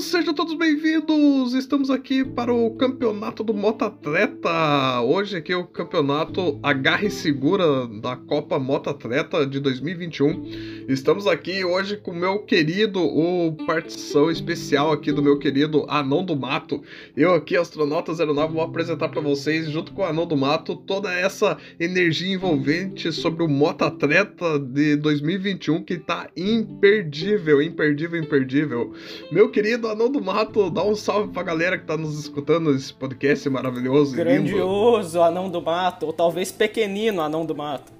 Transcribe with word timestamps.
sejam 0.00 0.34
todos 0.34 0.54
bem-vindos! 0.54 1.54
Estamos 1.54 1.88
aqui 1.88 2.24
para 2.24 2.52
o 2.52 2.72
campeonato 2.72 3.44
do 3.44 3.54
Motatleta. 3.54 5.00
Hoje 5.02 5.36
aqui 5.36 5.52
é 5.52 5.56
o 5.56 5.66
campeonato 5.66 6.58
Agarre 6.62 7.08
Segura 7.10 7.86
da 7.86 8.16
Copa 8.16 8.58
Motatleta 8.58 9.46
de 9.46 9.60
2021. 9.60 10.84
Estamos 10.88 11.28
aqui 11.28 11.64
hoje 11.64 11.96
com 11.96 12.10
o 12.10 12.14
meu 12.14 12.40
querido, 12.40 13.00
o 13.00 13.56
partição 13.66 14.30
especial 14.30 14.90
aqui 14.90 15.12
do 15.12 15.22
meu 15.22 15.38
querido 15.38 15.86
Anão 15.88 16.24
do 16.24 16.34
Mato. 16.34 16.82
Eu 17.16 17.32
aqui, 17.32 17.56
Astronauta 17.56 18.12
09, 18.12 18.52
vou 18.52 18.62
apresentar 18.62 19.10
para 19.10 19.20
vocês, 19.20 19.70
junto 19.70 19.92
com 19.92 20.02
o 20.02 20.06
Anão 20.06 20.26
do 20.26 20.36
Mato, 20.36 20.74
toda 20.74 21.12
essa 21.12 21.56
energia 21.78 22.34
envolvente 22.34 23.12
sobre 23.12 23.44
o 23.44 23.48
Motatleta 23.48 24.58
de 24.58 24.96
2021 24.96 25.84
que 25.84 25.98
tá 25.98 26.28
imperdível, 26.36 27.62
imperdível, 27.62 28.20
imperdível. 28.20 28.92
Meu 29.30 29.50
querido 29.50 29.83
Anão 29.88 30.10
do 30.10 30.22
Mato, 30.22 30.70
dá 30.70 30.82
um 30.82 30.94
salve 30.94 31.32
pra 31.32 31.42
galera 31.42 31.78
que 31.78 31.84
tá 31.84 31.96
nos 31.96 32.18
escutando 32.18 32.72
nesse 32.72 32.92
podcast 32.92 33.48
maravilhoso. 33.48 34.14
Grandioso 34.16 35.20
Anão 35.20 35.48
do 35.48 35.60
Mato, 35.60 36.06
ou 36.06 36.12
talvez 36.12 36.50
pequenino 36.52 37.20
Anão 37.20 37.44
do 37.44 37.54
Mato. 37.54 37.92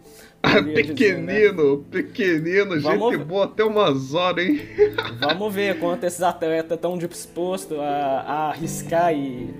pequenino, 0.74 1.26
dizer, 1.26 1.52
né? 1.52 1.84
pequenino, 1.90 2.80
Vamos... 2.80 3.12
gente 3.14 3.24
boa 3.24 3.44
até 3.46 3.64
umas 3.64 4.14
horas, 4.14 4.46
hein? 4.46 4.60
Vamos 5.20 5.54
ver 5.54 5.78
quanto 5.78 6.04
esses 6.04 6.22
atletas 6.22 6.76
estão 6.76 6.98
dispostos 6.98 7.78
a, 7.78 7.82
a 7.82 8.48
arriscar 8.50 9.14
e, 9.14 9.54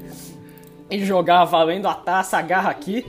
e 0.91 1.05
jogar 1.05 1.45
valendo 1.45 1.87
a 1.87 1.95
taça 1.95 2.37
agarra 2.37 2.71
aqui. 2.71 3.05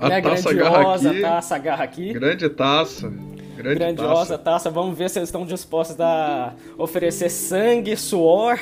A 0.00 0.08
né? 0.08 0.20
taça 0.20 0.50
agarra 0.50 0.94
aqui. 0.94 1.20
taça 1.20 1.54
agarra 1.54 1.84
aqui. 1.84 2.12
Grande 2.12 2.48
taça. 2.48 3.12
Grande 3.56 3.78
grandiosa 3.78 4.36
taça. 4.36 4.38
taça. 4.38 4.70
Vamos 4.70 4.96
ver 4.96 5.08
se 5.10 5.18
eles 5.18 5.28
estão 5.28 5.46
dispostos 5.46 6.00
a 6.00 6.54
oferecer 6.76 7.30
sangue, 7.30 7.96
suor 7.96 8.58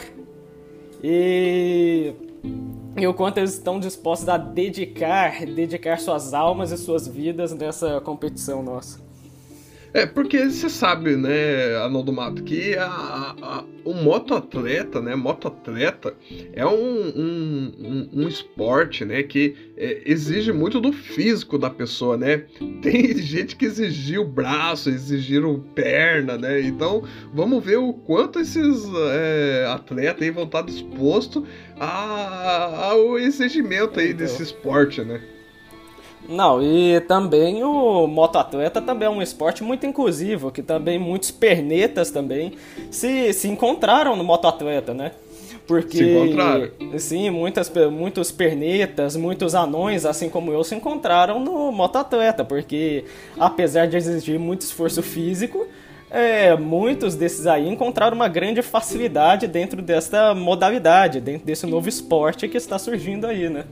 e 1.02 2.14
e 2.96 3.06
o 3.06 3.14
quanto 3.14 3.38
eles 3.38 3.54
estão 3.54 3.80
dispostos 3.80 4.28
a 4.28 4.36
dedicar, 4.36 5.46
dedicar 5.46 5.98
suas 5.98 6.34
almas 6.34 6.70
e 6.70 6.76
suas 6.76 7.08
vidas 7.08 7.52
nessa 7.54 8.00
competição 8.02 8.62
nossa. 8.62 9.00
É, 9.94 10.06
porque 10.06 10.48
você 10.48 10.70
sabe, 10.70 11.16
né, 11.16 11.76
Arnaldo 11.76 12.12
Mato, 12.12 12.42
que 12.42 12.74
a, 12.76 12.86
a, 12.86 13.64
o 13.84 13.92
motoatleta, 13.92 15.02
né, 15.02 15.14
motoatleta 15.14 16.14
é 16.54 16.64
um, 16.64 16.72
um, 16.72 17.72
um, 17.78 18.22
um 18.22 18.28
esporte, 18.28 19.04
né, 19.04 19.22
que 19.22 19.54
é, 19.76 20.02
exige 20.06 20.50
muito 20.50 20.80
do 20.80 20.92
físico 20.92 21.58
da 21.58 21.68
pessoa, 21.68 22.16
né? 22.16 22.44
Tem 22.80 23.14
gente 23.18 23.54
que 23.54 23.66
exigiu 23.66 24.24
braço, 24.24 24.88
exigiram 24.88 25.58
perna, 25.74 26.38
né? 26.38 26.60
Então, 26.62 27.02
vamos 27.34 27.62
ver 27.62 27.78
o 27.78 27.92
quanto 27.92 28.38
esses 28.38 28.84
é, 29.12 29.66
atletas 29.68 30.22
aí 30.22 30.30
vão 30.30 30.44
estar 30.44 30.62
dispostos 30.62 31.42
ao 31.78 33.18
exigimento 33.18 33.98
aí 33.98 34.14
desse 34.14 34.42
esporte, 34.42 35.02
né? 35.02 35.20
Não, 36.28 36.62
e 36.62 37.00
também 37.00 37.62
o 37.64 38.06
motoatleta 38.06 38.80
também 38.80 39.06
é 39.06 39.10
um 39.10 39.20
esporte 39.20 39.62
muito 39.62 39.86
inclusivo, 39.86 40.50
que 40.50 40.62
também 40.62 40.98
muitos 40.98 41.30
pernetas 41.30 42.10
também 42.10 42.52
se, 42.90 43.32
se 43.32 43.48
encontraram 43.48 44.16
no 44.16 44.24
motoatleta, 44.24 44.94
né? 44.94 45.12
Porque, 45.66 45.98
se 45.98 46.04
encontraram. 46.04 46.70
Sim, 46.98 47.30
muitas, 47.30 47.70
muitos 47.90 48.32
pernetas, 48.32 49.16
muitos 49.16 49.54
anões, 49.54 50.04
assim 50.04 50.28
como 50.28 50.52
eu, 50.52 50.62
se 50.64 50.74
encontraram 50.74 51.40
no 51.40 51.70
motoatleta, 51.72 52.44
porque 52.44 53.04
apesar 53.38 53.86
de 53.86 53.96
exigir 53.96 54.38
muito 54.38 54.62
esforço 54.62 55.02
físico, 55.02 55.66
é, 56.10 56.54
muitos 56.56 57.14
desses 57.14 57.46
aí 57.46 57.68
encontraram 57.68 58.14
uma 58.14 58.28
grande 58.28 58.60
facilidade 58.60 59.46
dentro 59.46 59.80
desta 59.80 60.34
modalidade, 60.34 61.20
dentro 61.20 61.46
desse 61.46 61.66
novo 61.66 61.88
esporte 61.88 62.48
que 62.48 62.56
está 62.56 62.78
surgindo 62.78 63.26
aí, 63.26 63.48
né? 63.48 63.64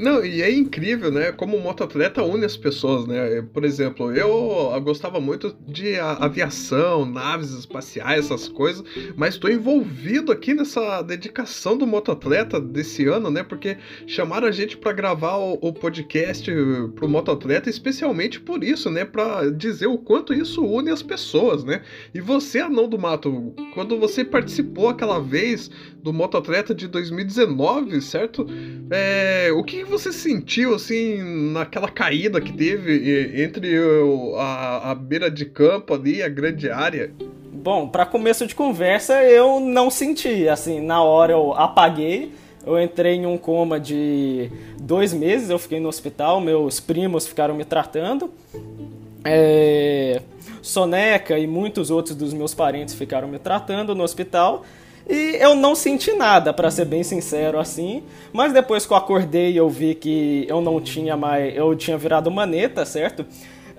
Não, 0.00 0.24
e 0.24 0.40
é 0.40 0.50
incrível, 0.50 1.12
né? 1.12 1.30
Como 1.30 1.58
o 1.58 1.60
motoatleta 1.62 2.22
une 2.22 2.46
as 2.46 2.56
pessoas, 2.56 3.06
né? 3.06 3.42
Por 3.52 3.66
exemplo, 3.66 4.10
eu 4.10 4.80
gostava 4.80 5.20
muito 5.20 5.54
de 5.68 5.98
aviação, 5.98 7.04
naves 7.04 7.50
espaciais, 7.50 8.24
essas 8.24 8.48
coisas, 8.48 8.82
mas 9.14 9.34
estou 9.34 9.50
envolvido 9.50 10.32
aqui 10.32 10.54
nessa 10.54 11.02
dedicação 11.02 11.76
do 11.76 11.86
motoatleta 11.86 12.58
desse 12.58 13.06
ano, 13.06 13.30
né? 13.30 13.42
Porque 13.42 13.76
chamaram 14.06 14.48
a 14.48 14.50
gente 14.50 14.74
para 14.74 14.92
gravar 14.92 15.36
o, 15.36 15.58
o 15.60 15.70
podcast 15.70 16.50
pro 16.94 17.06
motoatleta, 17.06 17.68
especialmente 17.68 18.40
por 18.40 18.64
isso, 18.64 18.90
né? 18.90 19.04
Para 19.04 19.50
dizer 19.50 19.88
o 19.88 19.98
quanto 19.98 20.32
isso 20.32 20.64
une 20.64 20.90
as 20.90 21.02
pessoas, 21.02 21.62
né? 21.62 21.82
E 22.14 22.22
você, 22.22 22.60
Anão 22.60 22.88
do 22.88 22.98
Mato, 22.98 23.52
quando 23.74 23.98
você 23.98 24.24
participou 24.24 24.88
aquela 24.88 25.20
vez 25.20 25.70
do 26.02 26.10
motoatleta 26.10 26.74
de 26.74 26.88
2019, 26.88 28.00
certo? 28.00 28.46
É, 28.90 29.50
o 29.52 29.62
que 29.62 29.89
você 29.90 30.12
sentiu, 30.12 30.74
assim, 30.74 31.22
naquela 31.52 31.88
caída 31.88 32.40
que 32.40 32.52
teve 32.52 33.42
entre 33.42 33.76
a, 34.38 34.90
a 34.90 34.94
beira 34.94 35.30
de 35.30 35.44
campo 35.44 35.92
ali 35.92 36.22
a 36.22 36.28
grande 36.28 36.70
área? 36.70 37.12
Bom, 37.52 37.88
para 37.88 38.06
começo 38.06 38.46
de 38.46 38.54
conversa, 38.54 39.22
eu 39.22 39.60
não 39.60 39.90
senti. 39.90 40.48
Assim, 40.48 40.80
na 40.80 41.02
hora 41.02 41.32
eu 41.32 41.52
apaguei. 41.52 42.32
Eu 42.64 42.80
entrei 42.80 43.14
em 43.14 43.26
um 43.26 43.38
coma 43.38 43.80
de 43.80 44.50
dois 44.80 45.14
meses, 45.14 45.48
eu 45.48 45.58
fiquei 45.58 45.80
no 45.80 45.88
hospital, 45.88 46.40
meus 46.40 46.78
primos 46.78 47.26
ficaram 47.26 47.54
me 47.54 47.64
tratando. 47.64 48.30
É... 49.24 50.20
Soneca 50.62 51.38
e 51.38 51.46
muitos 51.46 51.90
outros 51.90 52.14
dos 52.14 52.34
meus 52.34 52.54
parentes 52.54 52.94
ficaram 52.94 53.28
me 53.28 53.38
tratando 53.38 53.94
no 53.94 54.02
hospital. 54.04 54.64
E 55.08 55.36
eu 55.40 55.54
não 55.54 55.74
senti 55.74 56.12
nada, 56.12 56.52
para 56.52 56.70
ser 56.70 56.84
bem 56.84 57.02
sincero 57.02 57.58
assim. 57.58 58.02
Mas 58.32 58.52
depois 58.52 58.86
que 58.86 58.92
eu 58.92 58.96
acordei, 58.96 59.58
eu 59.58 59.68
vi 59.68 59.94
que 59.94 60.46
eu 60.48 60.60
não 60.60 60.80
tinha 60.80 61.16
mais. 61.16 61.56
Eu 61.56 61.74
tinha 61.76 61.96
virado 61.96 62.30
maneta, 62.30 62.84
certo? 62.84 63.24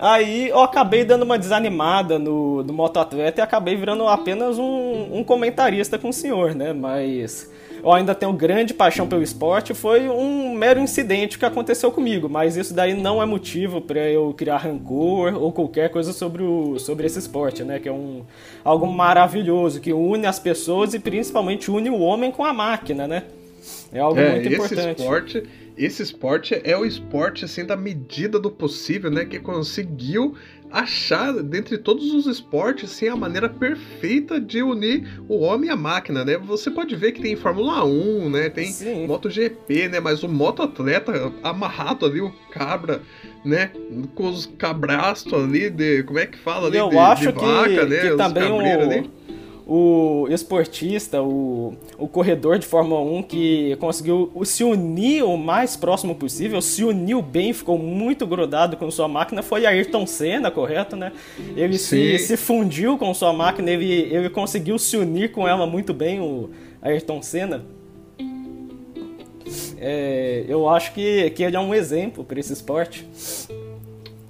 Aí 0.02 0.50
eu 0.50 0.62
acabei 0.62 1.06
dando 1.06 1.22
uma 1.22 1.38
desanimada 1.38 2.18
no, 2.18 2.64
no 2.64 2.74
motoatleta 2.74 3.40
e 3.40 3.44
acabei 3.44 3.76
virando 3.76 4.08
apenas 4.08 4.58
um, 4.58 5.20
um 5.20 5.24
comentarista 5.24 6.00
com 6.00 6.10
o 6.10 6.14
senhor, 6.14 6.56
né? 6.56 6.74
Mas 6.74 7.51
eu 7.84 7.92
ainda 7.92 8.14
tenho 8.14 8.34
grande 8.34 8.74
paixão 8.74 9.08
pelo 9.08 9.24
esporte, 9.24 9.74
foi 9.74 10.08
um 10.08 10.54
mero 10.54 10.80
incidente 10.80 11.38
que 11.38 11.46
aconteceu 11.46 11.92
comigo, 11.92 12.30
mas 12.30 12.56
isso 12.56 12.74
daí 12.74 12.94
não 12.94 13.22
é 13.22 13.26
motivo 13.26 13.82
para 13.82 14.00
eu 14.10 14.34
criar 14.34 14.58
rancor 14.58 15.36
ou 15.36 15.52
qualquer 15.52 15.90
coisa 15.90 16.14
sobre, 16.14 16.44
o, 16.44 16.78
sobre 16.80 17.06
esse 17.06 17.20
esporte, 17.20 17.64
né? 17.64 17.80
Que 17.80 17.90
é 17.90 17.92
um, 17.92 18.24
algo 18.64 18.86
maravilhoso, 18.86 19.82
que 19.82 19.92
une 19.92 20.28
as 20.28 20.40
pessoas 20.40 20.94
e 20.94 21.00
principalmente 21.00 21.72
une 21.72 21.90
o 21.90 22.00
homem 22.00 22.32
com 22.32 22.46
a 22.46 22.54
máquina, 22.54 23.08
né? 23.08 23.24
É 23.92 24.00
algo 24.00 24.20
é, 24.20 24.32
muito 24.32 24.54
importante. 24.54 24.80
Esse 24.80 24.90
esporte, 24.90 25.44
esse 25.78 26.04
esporte 26.04 26.62
é 26.64 26.78
o 26.78 26.86
esporte 26.86 27.46
assim 27.46 27.66
da 27.66 27.76
medida 27.76 28.40
do 28.40 28.52
possível, 28.52 29.12
né? 29.12 29.26
Que 29.26 29.40
conseguiu 29.40 30.36
achar, 30.72 31.34
dentre 31.44 31.78
todos 31.78 32.14
os 32.14 32.26
esportes, 32.26 32.92
assim, 32.92 33.08
a 33.08 33.16
maneira 33.16 33.50
perfeita 33.50 34.40
de 34.40 34.64
unir 34.64 35.22
o 35.28 35.40
homem 35.40 35.70
e 35.70 35.72
a 35.72 35.76
máquina, 35.76 36.24
né? 36.24 36.38
Você 36.38 36.72
pode 36.72 36.96
ver 36.96 37.12
que 37.12 37.22
tem 37.22 37.36
Fórmula 37.36 37.84
1, 37.84 38.30
né? 38.30 38.50
Tem 38.50 38.68
Sim. 38.68 39.06
MotoGP, 39.06 39.90
né? 39.90 40.00
Mas 40.00 40.24
o 40.24 40.30
motoatleta 40.30 41.32
amarrado 41.44 42.06
ali, 42.06 42.22
o 42.22 42.32
cabra, 42.52 43.02
né? 43.44 43.72
Com 44.16 44.30
os 44.30 44.46
cabrastos 44.46 45.34
ali 45.34 45.70
de... 45.70 46.04
Como 46.04 46.20
é 46.20 46.26
que 46.26 46.38
fala 46.38 46.68
ali? 46.68 46.78
Eu 46.78 46.90
de, 46.90 46.98
acho 46.98 47.32
de 47.34 47.40
vaca, 47.40 47.70
que, 47.70 47.86
né? 47.86 48.00
que 48.00 48.16
também 48.16 48.52
o... 48.52 48.60
Ali 48.60 49.10
o 49.74 50.28
esportista, 50.30 51.24
o, 51.24 51.74
o 51.98 52.06
corredor 52.06 52.60
de 52.60 52.68
Fórmula 52.68 53.00
1 53.00 53.24
que 53.24 53.78
conseguiu 53.78 54.30
se 54.44 54.66
unir 54.66 55.24
o 55.24 55.38
mais 55.38 55.78
próximo 55.78 56.14
possível, 56.14 56.62
se 56.62 56.84
uniu 56.84 57.22
bem, 57.22 57.54
ficou 57.54 57.78
muito 57.78 58.28
grudado 58.28 58.76
com 58.76 58.92
sua 58.92 59.08
máquina, 59.08 59.42
foi 59.42 59.66
Ayrton 59.66 60.06
Senna, 60.06 60.52
correto, 60.52 60.98
né? 60.98 61.14
Ele 61.56 61.78
se, 61.78 62.20
se 62.20 62.36
fundiu 62.36 62.98
com 62.98 63.14
sua 63.14 63.32
máquina, 63.32 63.72
ele, 63.72 64.14
ele 64.14 64.30
conseguiu 64.30 64.78
se 64.78 64.98
unir 64.98 65.32
com 65.32 65.48
ela 65.48 65.66
muito 65.66 65.94
bem, 65.94 66.20
o 66.20 66.50
Ayrton 66.82 67.22
Senna. 67.22 67.64
É, 69.80 70.44
eu 70.50 70.68
acho 70.68 70.94
que, 70.94 71.30
que 71.30 71.44
ele 71.44 71.56
é 71.56 71.60
um 71.62 71.74
exemplo 71.74 72.26
para 72.26 72.40
esse 72.42 72.52
esporte. 72.52 73.08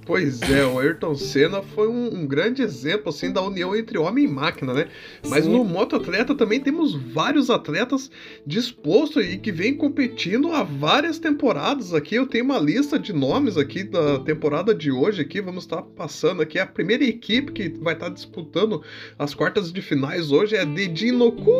Pois 0.05 0.41
é, 0.41 0.65
o 0.65 0.79
Ayrton 0.79 1.15
Senna 1.15 1.61
foi 1.61 1.87
um, 1.87 2.21
um, 2.21 2.27
grande 2.27 2.61
exemplo 2.61 3.09
assim 3.09 3.31
da 3.31 3.41
união 3.41 3.75
entre 3.75 3.97
homem 3.97 4.25
e 4.25 4.27
máquina, 4.27 4.73
né? 4.73 4.87
Mas 5.27 5.45
Sim. 5.45 5.51
no 5.51 5.63
motoatleta 5.63 6.33
também 6.33 6.59
temos 6.59 6.95
vários 6.95 7.49
atletas 7.49 8.09
dispostos 8.45 9.23
e 9.23 9.37
que 9.37 9.51
vêm 9.51 9.75
competindo 9.75 10.51
há 10.51 10.63
várias 10.63 11.19
temporadas 11.19 11.93
aqui. 11.93 12.15
Eu 12.15 12.25
tenho 12.25 12.45
uma 12.45 12.57
lista 12.57 12.97
de 12.97 13.13
nomes 13.13 13.57
aqui 13.57 13.83
da 13.83 14.19
temporada 14.19 14.73
de 14.73 14.91
hoje 14.91 15.21
aqui, 15.21 15.39
vamos 15.39 15.65
estar 15.65 15.83
passando 15.83 16.41
aqui. 16.41 16.57
A 16.57 16.65
primeira 16.65 17.03
equipe 17.03 17.51
que 17.51 17.69
vai 17.69 17.93
estar 17.93 18.09
disputando 18.09 18.81
as 19.19 19.35
quartas 19.35 19.71
de 19.71 19.81
finais 19.81 20.31
hoje 20.31 20.55
é 20.55 20.65
Dedinoku 20.65 21.51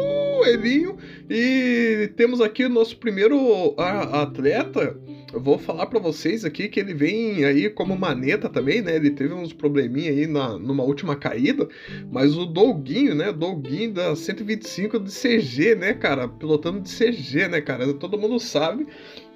Coelhinho. 0.41 0.97
E 1.29 2.11
temos 2.15 2.41
aqui 2.41 2.65
o 2.65 2.69
nosso 2.69 2.97
primeiro 2.97 3.75
atleta. 3.77 4.97
Eu 5.31 5.39
vou 5.39 5.57
falar 5.57 5.85
para 5.85 5.99
vocês 5.99 6.43
aqui 6.43 6.67
que 6.67 6.79
ele 6.79 6.93
vem 6.93 7.45
aí 7.45 7.69
como 7.69 7.97
maneta 7.97 8.49
também, 8.49 8.81
né? 8.81 8.95
Ele 8.95 9.11
teve 9.11 9.33
uns 9.33 9.53
probleminha 9.53 10.09
aí 10.09 10.25
na, 10.25 10.57
numa 10.57 10.83
última 10.83 11.15
caída, 11.15 11.69
mas 12.11 12.35
o 12.35 12.45
Douguinho, 12.45 13.15
né? 13.15 13.31
Douguinho 13.31 13.93
da 13.93 14.15
125 14.15 14.99
de 14.99 15.11
CG, 15.11 15.75
né, 15.75 15.93
cara? 15.93 16.27
Pilotando 16.27 16.81
de 16.81 16.89
CG, 16.89 17.47
né, 17.47 17.61
cara? 17.61 17.93
Todo 17.93 18.17
mundo 18.17 18.39
sabe 18.39 18.87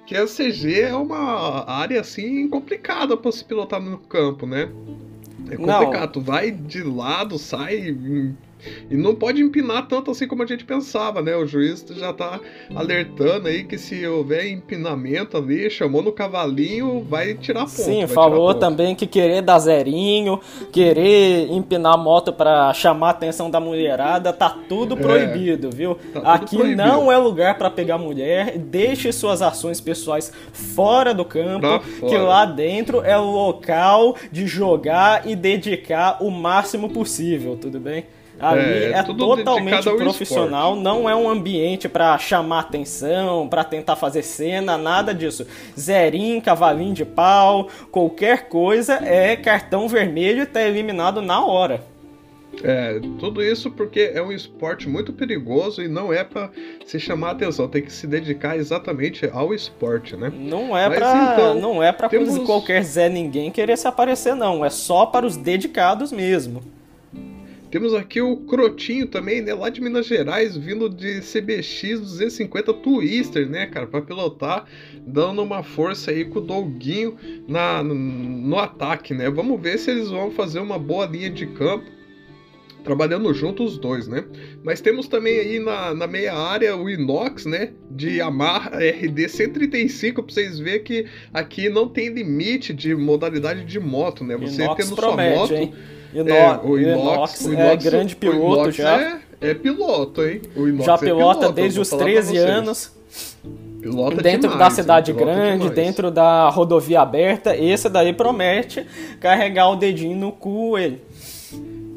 que 0.06 0.14
a 0.16 0.26
CG 0.26 0.82
é 0.82 0.94
uma 0.94 1.70
área 1.70 2.00
assim 2.00 2.48
complicada 2.48 3.16
para 3.16 3.32
se 3.32 3.44
pilotar 3.44 3.80
no 3.80 3.96
campo, 3.98 4.46
né? 4.46 4.68
É 5.50 5.56
complicado, 5.56 6.06
não. 6.06 6.12
tu 6.12 6.20
vai 6.20 6.50
de 6.50 6.82
lado, 6.82 7.38
sai 7.38 7.94
e 8.90 8.96
não 8.96 9.14
pode 9.14 9.42
empinar 9.42 9.86
tanto 9.86 10.10
assim 10.10 10.26
como 10.26 10.42
a 10.42 10.46
gente 10.46 10.64
pensava, 10.64 11.22
né? 11.22 11.36
O 11.36 11.46
juiz 11.46 11.84
já 11.90 12.12
tá 12.12 12.40
alertando 12.74 13.48
aí 13.48 13.64
que 13.64 13.78
se 13.78 14.06
houver 14.06 14.46
empinamento 14.46 15.36
ali, 15.36 15.70
chamou 15.70 16.02
no 16.02 16.12
cavalinho, 16.12 17.04
vai 17.08 17.34
tirar 17.34 17.60
ponto. 17.60 17.70
Sim, 17.70 18.06
falou 18.06 18.54
também 18.54 18.94
que 18.94 19.06
querer 19.06 19.42
dar 19.42 19.58
zerinho, 19.58 20.40
querer 20.72 21.50
empinar 21.50 21.94
a 21.94 21.96
moto 21.96 22.32
para 22.32 22.72
chamar 22.74 23.08
a 23.08 23.10
atenção 23.10 23.50
da 23.50 23.60
mulherada, 23.60 24.32
tá 24.32 24.50
tudo 24.68 24.94
é, 24.94 24.98
proibido, 24.98 25.70
viu? 25.70 25.94
Tá 25.94 26.20
tudo 26.20 26.26
Aqui 26.26 26.56
proibido. 26.56 26.82
não 26.82 27.10
é 27.10 27.16
lugar 27.16 27.58
para 27.58 27.70
pegar 27.70 27.98
mulher, 27.98 28.58
deixe 28.58 29.12
suas 29.12 29.42
ações 29.42 29.80
pessoais 29.80 30.32
fora 30.52 31.12
do 31.14 31.24
campo, 31.24 31.66
fora. 31.80 32.12
que 32.12 32.18
lá 32.18 32.44
dentro 32.44 33.02
é 33.02 33.16
o 33.18 33.24
local 33.24 34.16
de 34.30 34.46
jogar 34.46 35.26
e 35.26 35.36
dedicar 35.36 36.22
o 36.22 36.30
máximo 36.30 36.88
possível, 36.88 37.56
tudo 37.56 37.78
bem? 37.78 38.04
Ali 38.38 38.60
é, 38.60 38.92
é 38.92 39.02
totalmente 39.02 39.82
profissional, 39.82 40.74
esporte. 40.74 40.84
não 40.84 41.08
é 41.08 41.16
um 41.16 41.28
ambiente 41.28 41.88
para 41.88 42.16
chamar 42.18 42.60
atenção, 42.60 43.48
para 43.48 43.64
tentar 43.64 43.96
fazer 43.96 44.22
cena, 44.22 44.76
nada 44.76 45.14
disso. 45.14 45.46
Zerinho, 45.78 46.42
cavalinho 46.42 46.94
de 46.94 47.04
pau, 47.04 47.68
qualquer 47.90 48.48
coisa 48.48 48.94
é 49.02 49.36
cartão 49.36 49.88
vermelho 49.88 50.42
e 50.42 50.46
tá 50.46 50.62
eliminado 50.62 51.22
na 51.22 51.44
hora. 51.44 51.82
É, 52.62 53.00
tudo 53.18 53.42
isso 53.42 53.70
porque 53.70 54.12
é 54.14 54.22
um 54.22 54.32
esporte 54.32 54.88
muito 54.88 55.12
perigoso 55.12 55.82
e 55.82 55.88
não 55.88 56.12
é 56.12 56.24
para 56.24 56.50
se 56.86 56.98
chamar 56.98 57.32
atenção, 57.32 57.68
tem 57.68 57.82
que 57.82 57.92
se 57.92 58.06
dedicar 58.06 58.56
exatamente 58.56 59.28
ao 59.30 59.52
esporte, 59.52 60.16
né? 60.16 60.32
Não 60.34 60.76
é 60.76 60.88
para 60.88 61.32
então, 61.34 61.54
não 61.54 61.82
é 61.82 61.92
para 61.92 62.08
temos... 62.08 62.38
qualquer 62.46 62.82
Zé 62.82 63.08
ninguém 63.08 63.50
querer 63.50 63.76
se 63.76 63.86
aparecer 63.86 64.34
não, 64.34 64.64
é 64.64 64.70
só 64.70 65.06
para 65.06 65.26
os 65.26 65.36
dedicados 65.36 66.10
mesmo. 66.12 66.62
Temos 67.70 67.94
aqui 67.94 68.20
o 68.20 68.36
Crotinho 68.38 69.06
também, 69.06 69.42
né? 69.42 69.52
Lá 69.52 69.68
de 69.68 69.80
Minas 69.80 70.06
Gerais, 70.06 70.56
vindo 70.56 70.88
de 70.88 71.20
CBX 71.20 72.00
250 72.00 72.72
Twister, 72.74 73.48
né, 73.48 73.66
cara? 73.66 73.86
Pra 73.86 74.00
pilotar, 74.00 74.66
dando 75.06 75.42
uma 75.42 75.62
força 75.62 76.10
aí 76.10 76.24
com 76.24 76.38
o 76.38 76.42
Dolguinho 76.42 77.16
na, 77.48 77.82
no, 77.82 77.94
no 77.94 78.58
ataque, 78.58 79.12
né? 79.12 79.28
Vamos 79.28 79.60
ver 79.60 79.78
se 79.78 79.90
eles 79.90 80.08
vão 80.08 80.30
fazer 80.30 80.60
uma 80.60 80.78
boa 80.78 81.06
linha 81.06 81.28
de 81.28 81.46
campo 81.46 81.96
trabalhando 82.86 83.34
juntos 83.34 83.72
os 83.72 83.78
dois, 83.78 84.06
né? 84.06 84.24
Mas 84.62 84.80
temos 84.80 85.08
também 85.08 85.40
aí 85.40 85.58
na, 85.58 85.92
na 85.92 86.06
meia 86.06 86.34
área 86.34 86.76
o 86.76 86.88
Inox, 86.88 87.44
né? 87.44 87.72
De 87.90 88.18
Yamaha 88.18 88.78
RD 88.78 89.28
135, 89.28 90.22
pra 90.22 90.32
vocês 90.32 90.60
verem 90.60 90.84
que 90.84 91.06
aqui 91.34 91.68
não 91.68 91.88
tem 91.88 92.10
limite 92.10 92.72
de 92.72 92.94
modalidade 92.94 93.64
de 93.64 93.80
moto, 93.80 94.22
né? 94.22 94.36
Você 94.36 94.62
Inox 94.62 94.84
tendo 94.84 94.94
promete, 94.94 95.34
sua 95.34 95.40
moto. 95.40 95.54
Hein? 95.54 95.74
Inox, 96.20 96.64
é, 96.64 96.66
o 96.66 96.78
Inox, 96.78 97.40
o 97.44 97.52
Inox 97.52 97.86
é 97.86 97.90
grande 97.90 98.16
piloto 98.16 98.62
Inox 98.62 98.76
já. 98.76 99.00
É, 99.00 99.20
é, 99.40 99.54
piloto, 99.54 100.24
hein? 100.24 100.42
O 100.56 100.68
Inox 100.68 100.86
já 100.86 100.94
é 100.94 100.98
pilota 100.98 101.38
piloto, 101.40 101.52
desde 101.52 101.80
os 101.80 101.90
13 101.90 102.36
anos. 102.38 102.92
Pilota 103.80 104.22
dentro 104.22 104.50
demais, 104.50 104.58
da 104.58 104.70
cidade 104.70 105.12
grande, 105.12 105.58
demais. 105.58 105.74
dentro 105.74 106.10
da 106.10 106.48
rodovia 106.48 107.02
aberta, 107.02 107.56
esse 107.56 107.88
daí 107.88 108.12
promete 108.12 108.84
carregar 109.20 109.70
o 109.70 109.76
dedinho 109.76 110.16
no 110.16 110.32
cu 110.32 110.76
ele 110.76 111.00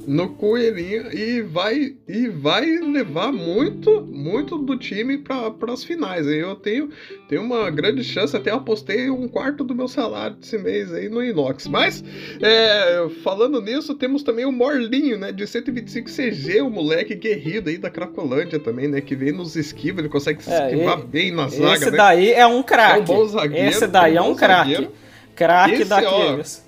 no 0.09 0.29
coelhinho 0.29 1.15
e 1.15 1.39
vai 1.43 1.93
e 2.07 2.27
vai 2.27 2.65
levar 2.65 3.31
muito 3.31 4.01
muito 4.01 4.57
do 4.57 4.75
time 4.75 5.19
para 5.19 5.53
as 5.71 5.83
finais. 5.83 6.25
Eu 6.25 6.55
tenho, 6.55 6.89
tenho 7.27 7.43
uma 7.43 7.69
grande 7.69 8.03
chance, 8.03 8.35
até 8.35 8.49
apostei 8.49 9.07
um 9.11 9.27
quarto 9.27 9.63
do 9.63 9.75
meu 9.75 9.87
salário 9.87 10.35
desse 10.37 10.57
mês 10.57 10.91
aí 10.91 11.09
no 11.09 11.23
Inox. 11.23 11.67
Mas 11.67 12.03
é, 12.41 13.07
falando 13.23 13.61
nisso, 13.61 13.93
temos 13.93 14.23
também 14.23 14.45
o 14.45 14.51
Morlinho, 14.51 15.19
né, 15.19 15.31
de 15.31 15.45
125 15.45 16.09
CG, 16.09 16.61
o 16.61 16.71
moleque 16.71 17.13
guerrido 17.13 17.69
aí 17.69 17.77
da 17.77 17.91
Cracolândia 17.91 18.57
também, 18.57 18.87
né, 18.87 19.01
que 19.01 19.15
vem 19.15 19.31
nos 19.31 19.55
esquiva, 19.55 20.01
ele 20.01 20.09
consegue 20.09 20.43
se 20.43 20.51
é, 20.51 20.71
esquivar 20.71 21.05
bem 21.05 21.31
na 21.31 21.49
zaga, 21.49 21.75
Esse 21.75 21.91
né? 21.91 21.97
daí 21.97 22.31
é 22.31 22.47
um 22.47 22.63
craque. 22.63 22.97
É 22.97 23.01
um 23.01 23.05
bom 23.05 23.25
zagueiro. 23.27 23.69
Esse 23.69 23.85
daí 23.85 24.17
é 24.17 24.21
um, 24.23 24.31
um 24.31 24.35
craque. 24.35 24.89
Craque 25.35 25.85
daqueles. 25.85 26.67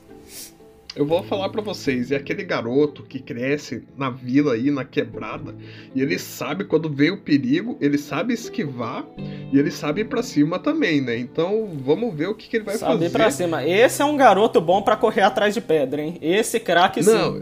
Eu 0.93 1.05
vou 1.05 1.23
falar 1.23 1.47
para 1.49 1.61
vocês, 1.61 2.11
é 2.11 2.17
aquele 2.17 2.43
garoto 2.43 3.03
que 3.03 3.19
cresce 3.19 3.83
na 3.97 4.09
vila 4.09 4.55
aí, 4.55 4.69
na 4.69 4.83
quebrada, 4.83 5.55
e 5.95 6.01
ele 6.01 6.19
sabe 6.19 6.65
quando 6.65 6.89
vem 6.89 7.11
o 7.11 7.17
perigo, 7.17 7.77
ele 7.79 7.97
sabe 7.97 8.33
esquivar 8.33 9.05
e 9.53 9.57
ele 9.57 9.71
sabe 9.71 10.01
ir 10.01 10.05
pra 10.05 10.21
cima 10.21 10.59
também, 10.59 10.99
né? 10.99 11.17
Então 11.17 11.69
vamos 11.85 12.13
ver 12.13 12.27
o 12.27 12.35
que, 12.35 12.49
que 12.49 12.57
ele 12.57 12.65
vai 12.65 12.75
sabe 12.75 12.93
fazer. 12.93 13.05
Sabe 13.05 13.23
pra 13.23 13.31
cima. 13.31 13.65
Esse 13.65 14.01
é 14.01 14.05
um 14.05 14.17
garoto 14.17 14.59
bom 14.59 14.81
para 14.81 14.97
correr 14.97 15.21
atrás 15.21 15.53
de 15.53 15.61
pedra, 15.61 16.01
hein? 16.01 16.17
Esse 16.21 16.59
craque 16.59 17.01
sim. 17.01 17.11
Não, 17.11 17.41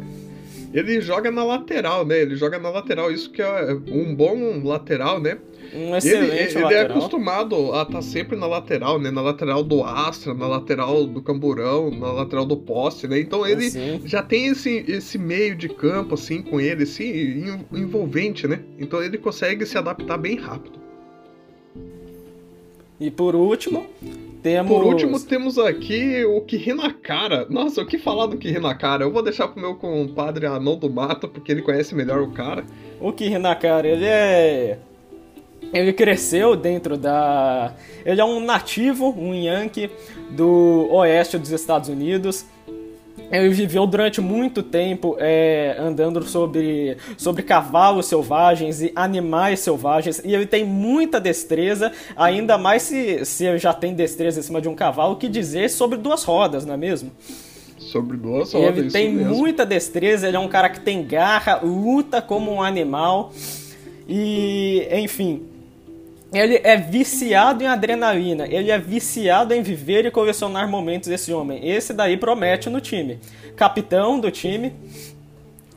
ele 0.72 1.02
joga 1.02 1.32
na 1.32 1.44
lateral, 1.44 2.06
né? 2.06 2.22
Ele 2.22 2.36
joga 2.36 2.60
na 2.60 2.70
lateral, 2.70 3.12
isso 3.12 3.32
que 3.32 3.42
é 3.42 3.74
um 3.92 4.14
bom 4.14 4.62
lateral, 4.64 5.20
né? 5.20 5.40
Um 5.74 5.96
excelente 5.96 6.58
ele, 6.58 6.66
ele 6.66 6.74
é 6.74 6.82
acostumado 6.82 7.74
a 7.74 7.84
estar 7.84 7.94
tá 7.94 8.02
sempre 8.02 8.38
na 8.38 8.48
lateral, 8.48 9.00
né? 9.00 9.12
Na 9.12 9.22
lateral 9.22 9.64
do 9.64 9.84
Astra, 9.84 10.34
na 10.34 10.48
lateral 10.48 11.06
do 11.06 11.22
Camburão, 11.22 11.92
na 11.92 12.12
lateral 12.12 12.46
do 12.46 12.58
poste, 12.58 13.08
né? 13.08 13.20
Então 13.20 13.46
ele 13.46 13.68
assim. 13.68 14.02
já 14.06 14.22
tem 14.22 14.48
esse, 14.48 14.84
esse 14.88 15.18
meio 15.18 15.56
de 15.56 15.70
campo, 15.70 16.16
assim, 16.16 16.42
com 16.42 16.60
ele, 16.60 16.84
assim, 16.84 17.60
envolvente, 17.72 18.48
né? 18.48 18.62
Então 18.78 19.02
ele 19.04 19.18
consegue 19.18 19.66
se 19.66 19.78
adaptar 19.78 20.18
bem 20.18 20.36
rápido. 20.38 20.80
E 23.00 23.10
por 23.10 23.34
último, 23.34 23.88
temos... 24.44 24.72
Por 24.72 24.86
último, 24.86 25.20
temos 25.20 25.58
aqui 25.58 26.24
o 26.26 26.42
Kirinakara. 26.42 27.46
Nossa, 27.50 27.82
o 27.82 27.86
que 27.86 27.98
falar 27.98 28.26
do 28.26 28.38
Kirinakara? 28.38 29.04
Eu 29.04 29.12
vou 29.12 29.22
deixar 29.22 29.48
pro 29.48 29.62
meu 29.62 29.76
compadre 29.76 30.46
Anão 30.46 30.78
do 30.78 30.90
Mato, 30.90 31.28
porque 31.28 31.52
ele 31.52 31.62
conhece 31.62 31.96
melhor 31.96 32.22
o 32.22 32.32
cara. 32.32 32.66
O 33.00 33.14
Kirinakara, 33.14 33.88
ele 33.88 34.06
é 34.06 34.80
ele 35.74 35.94
cresceu 35.94 36.56
dentro 36.56 36.98
da. 36.98 37.74
Ele 38.06 38.20
é 38.20 38.26
um 38.26 38.40
nativo, 38.40 39.14
um 39.18 39.34
Yankee 39.34 39.90
do 40.32 40.88
oeste 40.92 41.38
dos 41.38 41.52
Estados 41.52 41.90
Unidos. 41.90 42.46
Ele 43.32 43.50
viveu 43.50 43.86
durante 43.86 44.20
muito 44.20 44.64
tempo 44.64 45.16
é, 45.20 45.76
andando 45.80 46.24
sobre, 46.24 46.98
sobre 47.16 47.44
cavalos 47.44 48.08
selvagens 48.08 48.82
e 48.82 48.92
animais 48.96 49.60
selvagens, 49.60 50.20
e 50.26 50.34
ele 50.34 50.48
tem 50.48 50.66
muita 50.66 51.20
destreza, 51.20 51.92
ainda 52.16 52.58
mais 52.58 52.82
se, 52.84 53.24
se 53.26 53.46
ele 53.46 53.60
já 53.60 53.72
tem 53.72 53.94
destreza 53.94 54.40
em 54.40 54.44
cima 54.44 54.60
de 54.60 54.68
um 54.68 54.74
cavalo, 54.74 55.16
que 55.16 55.28
dizer 55.28 55.70
sobre 55.70 56.00
duas 56.00 56.24
rodas, 56.24 56.66
não 56.66 56.74
é 56.74 56.78
mesmo? 56.78 57.12
Sobre 57.78 58.18
duas 58.18 58.52
rodas. 58.52 58.78
Ele 58.78 58.90
tem 58.90 59.14
muita 59.14 59.64
destreza, 59.64 60.28
ele 60.28 60.38
é 60.38 60.40
um 60.40 60.50
cara 60.50 60.68
que 60.68 60.80
tem 60.80 61.06
garra, 61.06 61.60
luta 61.62 62.24
como 62.24 62.52
um 62.52 62.64
animal, 62.64 63.32
e 64.08 64.88
enfim, 64.92 65.44
ele 66.34 66.60
é 66.64 66.78
viciado 66.78 67.64
em 67.64 67.68
adrenalina, 67.68 68.46
ele 68.48 68.70
é 68.70 68.78
viciado 68.78 69.54
em 69.54 69.62
viver 69.62 70.06
e 70.06 70.12
colecionar 70.12 70.70
momentos 70.70 71.10
esse 71.10 71.34
homem. 71.34 71.68
Esse 71.68 71.94
daí 71.94 72.18
promete 72.18 72.70
no 72.70 72.80
time. 72.80 73.20
Capitão 73.56 74.20
do 74.20 74.30
time, 74.30 74.74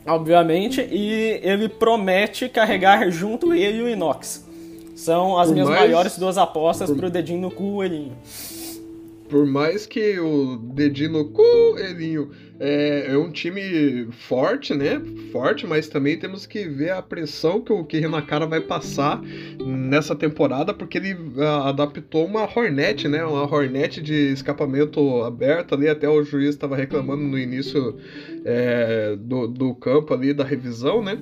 obviamente, 0.07 0.81
e 0.81 1.41
ele 1.43 1.69
promete 1.69 2.49
carregar 2.49 3.11
junto 3.11 3.55
ele 3.55 3.79
e 3.79 3.83
o 3.83 3.89
Inox. 3.89 4.47
São 4.95 5.39
as 5.39 5.49
Por 5.49 5.55
minhas 5.55 5.69
mais... 5.69 5.81
maiores 5.81 6.19
duas 6.19 6.37
apostas 6.37 6.91
Por... 6.91 6.99
pro 6.99 7.11
dedinho 7.11 7.41
no 7.41 7.51
cu, 7.51 7.83
Elinho. 7.83 8.13
Por 9.33 9.47
mais 9.47 9.87
que 9.87 10.21
o 10.21 10.59
dedinho 10.59 11.13
no 11.13 11.25
cu, 11.25 11.79
Elinho 11.79 12.33
é, 12.61 13.07
é, 13.09 13.17
um 13.17 13.31
time 13.31 14.07
forte, 14.11 14.75
né? 14.75 15.01
Forte, 15.33 15.67
mas 15.67 15.89
também 15.89 16.19
temos 16.19 16.45
que 16.45 16.69
ver 16.69 16.91
a 16.91 17.01
pressão 17.01 17.63
que 17.63 17.73
o 17.73 17.83
Kirinakara 17.83 18.47
vai 18.47 18.61
passar 18.61 19.23
nessa 19.65 20.15
temporada, 20.15 20.75
porque 20.75 20.99
ele 20.99 21.15
uh, 21.15 21.63
adaptou 21.65 22.27
uma 22.27 22.43
Hornet, 22.43 23.09
né? 23.09 23.25
Uma 23.25 23.51
Hornet 23.51 24.03
de 24.03 24.35
escapamento 24.35 25.23
aberto 25.23 25.75
ali, 25.75 25.89
até 25.89 26.07
o 26.07 26.23
juiz 26.23 26.51
estava 26.51 26.77
reclamando 26.77 27.23
no 27.23 27.39
início 27.39 27.97
é, 28.45 29.17
do, 29.19 29.49
do 29.49 29.75
campo 29.75 30.13
ali 30.13 30.35
da 30.35 30.45
revisão, 30.45 31.03
né? 31.03 31.17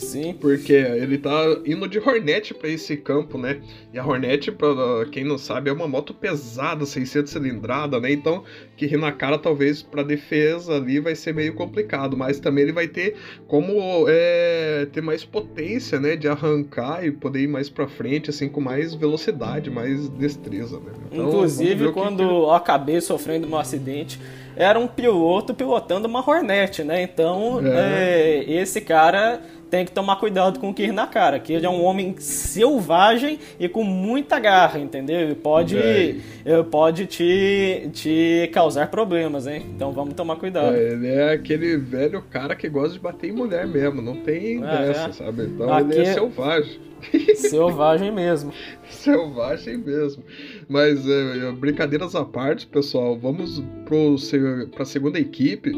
Sim. 0.00 0.34
Porque 0.40 0.72
ele 0.72 1.18
tá 1.18 1.30
indo 1.66 1.88
de 1.88 1.98
Hornet 1.98 2.54
para 2.54 2.68
esse 2.68 2.96
campo, 2.96 3.38
né? 3.38 3.60
E 3.92 3.98
a 3.98 4.06
Hornet, 4.06 4.50
pra 4.52 4.68
quem 5.10 5.24
não 5.24 5.38
sabe, 5.38 5.70
é 5.70 5.72
uma 5.72 5.88
moto 5.88 6.14
pesada, 6.14 6.84
600 6.84 7.32
cilindrada, 7.32 8.00
né? 8.00 8.12
Então, 8.12 8.44
que 8.76 8.86
rir 8.86 8.96
na 8.96 9.12
cara 9.12 9.38
talvez 9.38 9.82
para 9.82 10.02
defesa 10.02 10.74
ali 10.76 11.00
vai 11.00 11.14
ser 11.14 11.34
meio 11.34 11.54
complicado, 11.54 12.16
mas 12.16 12.40
também 12.40 12.64
ele 12.64 12.72
vai 12.72 12.88
ter 12.88 13.16
como 13.46 14.06
é, 14.08 14.86
ter 14.92 15.00
mais 15.00 15.24
potência, 15.24 16.00
né? 16.00 16.16
De 16.16 16.28
arrancar 16.28 17.04
e 17.04 17.10
poder 17.10 17.40
ir 17.40 17.48
mais 17.48 17.68
para 17.68 17.86
frente, 17.86 18.30
assim, 18.30 18.48
com 18.48 18.60
mais 18.60 18.94
velocidade, 18.94 19.70
mais 19.70 20.08
destreza, 20.08 20.78
né? 20.78 20.92
Então, 21.10 21.28
Inclusive, 21.28 21.92
quando 21.92 22.18
que... 22.18 22.22
eu 22.22 22.50
acabei 22.50 23.00
sofrendo 23.00 23.46
um 23.48 23.56
acidente, 23.56 24.20
era 24.56 24.78
um 24.78 24.86
piloto 24.86 25.52
pilotando 25.52 26.06
uma 26.06 26.20
Hornet, 26.20 26.82
né? 26.84 27.02
Então, 27.02 27.60
é. 27.64 28.44
É, 28.44 28.44
esse 28.52 28.80
cara 28.80 29.40
tem 29.70 29.84
que 29.84 29.92
tomar 29.92 30.16
cuidado 30.16 30.58
com 30.58 30.70
o 30.70 30.74
que 30.74 30.84
ir 30.84 30.92
na 30.92 31.06
cara, 31.06 31.38
que 31.38 31.52
ele 31.52 31.66
é 31.66 31.70
um 31.70 31.82
homem 31.82 32.14
selvagem 32.18 33.38
e 33.58 33.68
com 33.68 33.84
muita 33.84 34.38
garra, 34.38 34.78
entendeu? 34.78 35.20
Ele 35.20 35.34
pode, 35.34 35.78
é. 35.78 36.62
pode 36.70 37.06
te, 37.06 37.88
te 37.92 38.50
causar 38.52 38.90
problemas, 38.90 39.46
hein? 39.46 39.66
Então 39.74 39.92
vamos 39.92 40.14
tomar 40.14 40.36
cuidado. 40.36 40.74
É, 40.74 40.92
ele 40.92 41.08
é 41.08 41.32
aquele 41.32 41.76
velho 41.76 42.22
cara 42.22 42.54
que 42.54 42.68
gosta 42.68 42.94
de 42.94 43.00
bater 43.00 43.30
em 43.30 43.32
mulher 43.32 43.66
mesmo, 43.66 44.00
não 44.00 44.16
tem 44.16 44.62
é, 44.64 44.86
dessa, 44.86 45.12
sabe? 45.12 45.44
Então 45.44 45.72
Aqui... 45.72 45.92
ele 45.92 46.02
é 46.02 46.14
selvagem. 46.14 46.80
Selvagem 47.36 48.10
mesmo. 48.10 48.52
Selvagem 48.88 49.76
mesmo. 49.76 50.24
Mas 50.68 51.06
é, 51.06 51.52
brincadeiras 51.52 52.14
à 52.14 52.24
parte, 52.24 52.66
pessoal, 52.66 53.18
vamos 53.18 53.62
para 53.84 54.82
a 54.82 54.86
segunda 54.86 55.18
equipe. 55.18 55.70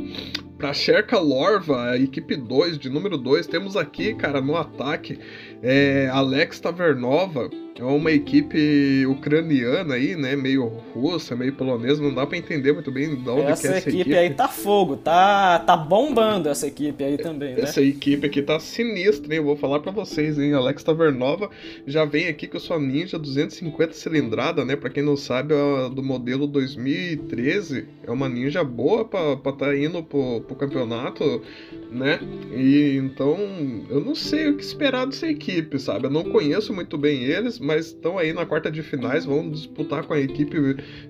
Para 0.58 0.72
Sherka 0.72 1.18
Lorva, 1.18 1.90
a 1.90 1.98
equipe 1.98 2.34
2, 2.34 2.78
de 2.78 2.88
número 2.88 3.18
2, 3.18 3.46
temos 3.46 3.76
aqui, 3.76 4.14
cara, 4.14 4.40
no 4.40 4.56
ataque, 4.56 5.18
é, 5.62 6.08
Alex 6.10 6.58
Tavernova, 6.60 7.50
uma 7.84 8.10
equipe 8.10 9.06
ucraniana 9.06 9.94
aí, 9.94 10.16
né? 10.16 10.34
Meio 10.36 10.66
russa, 10.94 11.36
meio 11.36 11.52
polonesa, 11.52 12.02
não 12.02 12.14
dá 12.14 12.26
para 12.26 12.38
entender 12.38 12.72
muito 12.72 12.90
bem 12.90 13.14
de 13.14 13.28
onde 13.28 13.50
essa 13.50 13.68
é 13.68 13.70
essa 13.76 13.88
equipe. 13.88 14.00
equipe 14.00 14.16
aí 14.16 14.30
tá 14.30 14.48
fogo, 14.48 14.96
tá, 14.96 15.58
tá 15.58 15.76
bombando 15.76 16.48
essa 16.48 16.66
equipe 16.66 17.02
aí 17.04 17.18
também, 17.18 17.54
né? 17.54 17.62
Essa 17.62 17.82
equipe 17.82 18.26
aqui 18.26 18.42
tá 18.42 18.58
sinistra, 18.58 19.32
hein? 19.32 19.38
Eu 19.38 19.44
vou 19.44 19.56
falar 19.56 19.80
para 19.80 19.92
vocês, 19.92 20.38
hein? 20.38 20.54
Alex 20.54 20.82
Tavernova 20.82 21.50
já 21.86 22.04
vem 22.04 22.28
aqui 22.28 22.46
com 22.46 22.56
a 22.56 22.60
sua 22.60 22.78
Ninja 22.78 23.18
250 23.18 23.92
cilindrada, 23.92 24.64
né? 24.64 24.76
Para 24.76 24.90
quem 24.90 25.02
não 25.02 25.16
sabe, 25.16 25.54
é 25.54 25.90
do 25.90 26.02
modelo 26.02 26.46
2013. 26.46 27.86
É 28.06 28.10
uma 28.10 28.28
Ninja 28.28 28.64
boa 28.64 29.04
para 29.04 29.32
estar 29.34 29.52
tá 29.52 29.76
indo 29.76 30.02
pro, 30.02 30.40
pro 30.42 30.56
campeonato, 30.56 31.42
né? 31.90 32.20
E 32.54 32.96
então, 32.96 33.36
eu 33.90 34.00
não 34.00 34.14
sei 34.14 34.48
o 34.48 34.56
que 34.56 34.62
esperar 34.62 35.06
dessa 35.06 35.28
equipe, 35.28 35.78
sabe? 35.78 36.06
Eu 36.06 36.10
não 36.10 36.24
conheço 36.24 36.72
muito 36.72 36.96
bem 36.96 37.24
eles, 37.24 37.58
mas 37.66 37.86
estão 37.86 38.16
aí 38.16 38.32
na 38.32 38.46
quarta 38.46 38.70
de 38.70 38.82
finais, 38.82 39.24
vão 39.24 39.50
disputar 39.50 40.06
com 40.06 40.14
a 40.14 40.20
equipe 40.20 40.56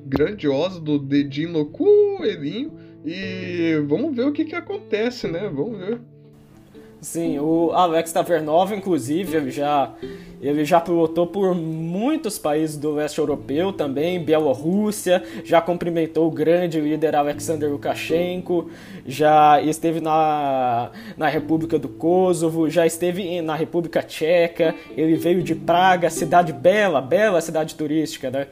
grandiosa 0.04 0.80
do 0.80 0.98
Dedinho 0.98 1.50
no 1.50 1.66
Coelhinho. 1.66 2.72
E 3.04 3.80
vamos 3.86 4.16
ver 4.16 4.26
o 4.26 4.32
que, 4.32 4.44
que 4.44 4.54
acontece, 4.56 5.28
né? 5.28 5.48
Vamos 5.52 5.78
ver. 5.78 6.00
Sim, 7.00 7.38
o 7.38 7.70
Alex 7.72 8.12
Tavernova, 8.12 8.74
inclusive, 8.74 9.50
já, 9.50 9.94
ele 10.46 10.64
já 10.64 10.80
pilotou 10.80 11.26
por 11.26 11.54
muitos 11.54 12.38
países 12.38 12.76
do 12.76 12.92
leste 12.92 13.18
europeu 13.18 13.72
também, 13.72 14.22
Bielorrússia, 14.22 15.22
já 15.44 15.60
cumprimentou 15.60 16.28
o 16.28 16.30
grande 16.30 16.80
líder 16.80 17.16
Alexander 17.16 17.70
Lukashenko, 17.70 18.70
já 19.06 19.60
esteve 19.60 20.00
na, 20.00 20.90
na 21.16 21.28
República 21.28 21.78
do 21.78 21.88
Kosovo, 21.88 22.68
já 22.68 22.86
esteve 22.86 23.40
na 23.42 23.54
República 23.54 24.02
Tcheca, 24.02 24.74
ele 24.96 25.16
veio 25.16 25.42
de 25.42 25.54
Praga, 25.54 26.10
cidade 26.10 26.52
bela, 26.52 27.00
bela 27.00 27.40
cidade 27.40 27.74
turística, 27.74 28.30
né? 28.30 28.46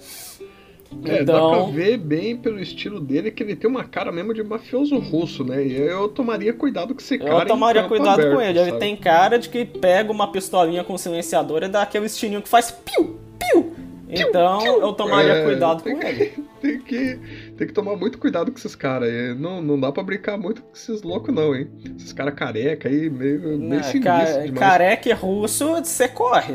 É, 1.04 1.22
então... 1.22 1.24
dá 1.24 1.48
pra 1.48 1.58
então- 1.58 1.72
ver 1.72 1.98
bem 1.98 2.36
pelo 2.36 2.60
estilo 2.60 3.00
dele 3.00 3.30
que 3.30 3.42
ele 3.42 3.56
tem 3.56 3.68
uma 3.68 3.84
cara 3.84 4.12
mesmo 4.12 4.32
de 4.32 4.42
mafioso 4.42 4.98
russo, 4.98 5.44
né? 5.44 5.64
E 5.64 5.80
eu 5.80 6.08
tomaria 6.08 6.52
cuidado 6.52 6.94
com 6.94 7.00
esse 7.00 7.18
cara. 7.18 7.44
Eu 7.44 7.46
tomaria 7.46 7.84
cuidado 7.84 8.20
aberto, 8.20 8.34
com 8.34 8.40
ele. 8.40 8.58
Sabe? 8.58 8.70
Ele 8.70 8.78
tem 8.78 8.96
cara 8.96 9.38
de 9.38 9.48
que 9.48 9.64
pega 9.64 10.10
uma 10.10 10.30
pistolinha 10.30 10.84
com 10.84 10.96
silenciador 10.96 11.62
e 11.62 11.68
dá 11.68 11.82
aquele 11.82 12.06
estilinho 12.06 12.42
que 12.42 12.48
faz 12.48 12.70
piu, 12.70 13.18
piu. 13.38 13.74
Então 14.08 14.58
piu, 14.58 14.74
piu. 14.74 14.82
eu 14.82 14.92
tomaria 14.92 15.32
é, 15.32 15.44
cuidado 15.44 15.82
com 15.82 15.98
que, 15.98 16.06
ele. 16.06 16.32
Tem 16.64 16.80
que, 16.80 17.20
tem 17.58 17.66
que 17.66 17.74
tomar 17.74 17.94
muito 17.94 18.16
cuidado 18.16 18.50
com 18.50 18.56
esses 18.56 18.74
caras. 18.74 19.38
Não, 19.38 19.60
não 19.60 19.78
dá 19.78 19.92
pra 19.92 20.02
brincar 20.02 20.38
muito 20.38 20.62
com 20.62 20.72
esses 20.74 21.02
loucos, 21.02 21.34
não, 21.34 21.54
hein? 21.54 21.68
Esses 21.94 22.10
caras 22.10 22.32
careca 22.32 22.88
aí, 22.88 23.10
meio, 23.10 23.58
meio 23.58 23.84
sinistro 23.84 24.54
ca 24.54 24.60
Careca 24.60 25.10
e 25.10 25.12
russo, 25.12 25.74
você 25.74 26.08
corre. 26.08 26.54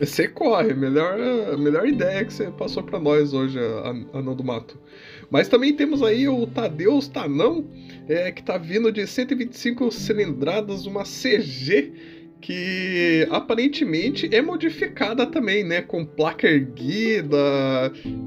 Você 0.00 0.26
corre, 0.26 0.72
melhor, 0.72 1.18
melhor 1.58 1.86
ideia 1.86 2.24
que 2.24 2.32
você 2.32 2.50
passou 2.50 2.82
para 2.82 2.98
nós 2.98 3.34
hoje, 3.34 3.58
Anão 4.14 4.34
do 4.34 4.42
Mato. 4.42 4.78
Mas 5.30 5.46
também 5.46 5.76
temos 5.76 6.02
aí 6.02 6.26
o 6.26 6.46
Tadeus 6.46 7.06
Tanão, 7.06 7.66
é, 8.08 8.32
que 8.32 8.42
tá 8.42 8.56
vindo 8.56 8.90
de 8.90 9.06
125 9.06 9.92
cilindradas, 9.92 10.86
uma 10.86 11.02
CG 11.02 11.92
que 12.40 13.28
aparentemente 13.30 14.34
é 14.34 14.40
modificada 14.40 15.26
também, 15.26 15.62
né? 15.62 15.82
Com 15.82 16.06
placa 16.06 16.48
erguida. 16.48 17.36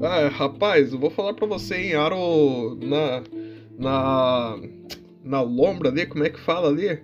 Ah, 0.00 0.28
rapaz, 0.28 0.92
eu 0.92 0.98
vou 1.00 1.10
falar 1.10 1.34
para 1.34 1.48
você, 1.48 1.74
hein? 1.74 1.94
Aro 1.94 2.78
na, 2.80 3.22
na, 3.76 4.58
na 5.24 5.40
lombra 5.40 5.88
ali, 5.88 6.06
como 6.06 6.22
é 6.22 6.30
que 6.30 6.38
fala 6.38 6.68
ali? 6.68 7.00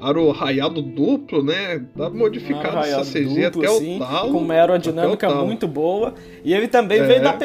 Aro 0.00 0.30
raiado 0.30 0.80
duplo, 0.80 1.42
né? 1.42 1.82
Tá 1.96 2.08
modificado 2.10 2.78
essa 2.78 3.04
CG 3.04 3.50
duplo, 3.50 3.64
até 3.64 3.78
sim, 3.78 3.96
o 3.96 3.98
talo. 3.98 4.32
Com 4.32 4.38
uma 4.38 4.54
aerodinâmica 4.54 5.28
muito 5.30 5.66
boa. 5.66 6.14
E 6.44 6.54
ele 6.54 6.68
também 6.68 7.00
é. 7.00 7.04
veio 7.04 7.22
da, 7.22 7.36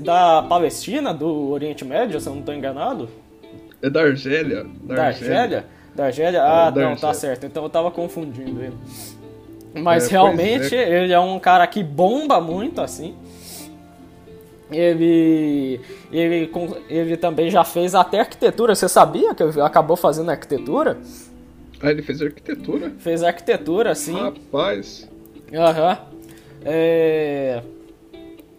da 0.00 0.42
Palestina, 0.48 1.12
do 1.12 1.50
Oriente 1.50 1.84
Médio, 1.84 2.20
se 2.20 2.28
eu 2.28 2.32
não 2.32 2.40
estou 2.40 2.54
enganado. 2.54 3.08
É 3.80 3.90
da 3.90 4.02
Argélia. 4.02 4.66
Da, 4.84 5.06
Argélia? 5.06 5.66
Da 5.94 6.04
Argélia? 6.06 6.38
É, 6.38 6.40
ah, 6.40 6.72
é, 6.74 6.78
não, 6.78 6.96
tá 6.96 7.12
certo. 7.12 7.46
Então 7.46 7.64
eu 7.64 7.70
tava 7.70 7.90
confundindo 7.90 8.62
ele. 8.62 8.76
Mas 9.74 10.06
é, 10.06 10.10
realmente 10.10 10.76
é. 10.76 11.02
ele 11.04 11.12
é 11.12 11.18
um 11.18 11.38
cara 11.38 11.66
que 11.66 11.82
bomba 11.82 12.40
muito, 12.40 12.80
assim. 12.80 13.14
Ele, 14.70 15.80
ele, 16.10 16.50
ele 16.88 17.16
também 17.16 17.50
já 17.50 17.64
fez 17.64 17.94
até 17.94 18.20
arquitetura. 18.20 18.74
Você 18.74 18.88
sabia 18.88 19.34
que 19.34 19.42
ele 19.42 19.60
acabou 19.60 19.96
fazendo 19.96 20.30
arquitetura? 20.30 20.98
Ah, 21.82 21.90
ele 21.90 22.02
fez 22.02 22.22
arquitetura? 22.22 22.92
Fez 22.98 23.22
arquitetura, 23.22 23.94
sim. 23.94 24.14
Rapaz. 24.14 25.08
Aham. 25.52 25.90
Uhum. 25.90 26.22
É... 26.64 27.62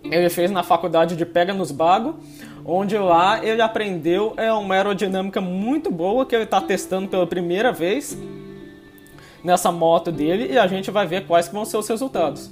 Ele 0.03 0.29
fez 0.29 0.51
na 0.51 0.63
faculdade 0.63 1.15
de 1.15 1.25
Pega 1.25 1.53
nos 1.53 1.71
Bago, 1.71 2.19
onde 2.65 2.97
lá 2.97 3.43
ele 3.43 3.61
aprendeu 3.61 4.33
é 4.35 4.51
uma 4.51 4.75
aerodinâmica 4.75 5.39
muito 5.39 5.89
boa 5.89 6.25
que 6.25 6.35
ele 6.35 6.43
está 6.43 6.59
testando 6.59 7.07
pela 7.07 7.25
primeira 7.25 7.71
vez 7.71 8.17
nessa 9.43 9.71
moto 9.71 10.11
dele 10.11 10.51
e 10.51 10.57
a 10.57 10.67
gente 10.67 10.91
vai 10.91 11.07
ver 11.07 11.25
quais 11.25 11.47
vão 11.47 11.63
ser 11.63 11.77
os 11.77 11.87
resultados. 11.87 12.51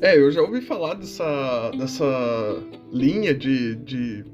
É, 0.00 0.18
eu 0.18 0.30
já 0.30 0.42
ouvi 0.42 0.60
falar 0.60 0.94
dessa, 0.94 1.70
dessa 1.78 2.58
linha 2.92 3.32
de, 3.34 3.76
de 3.76 4.24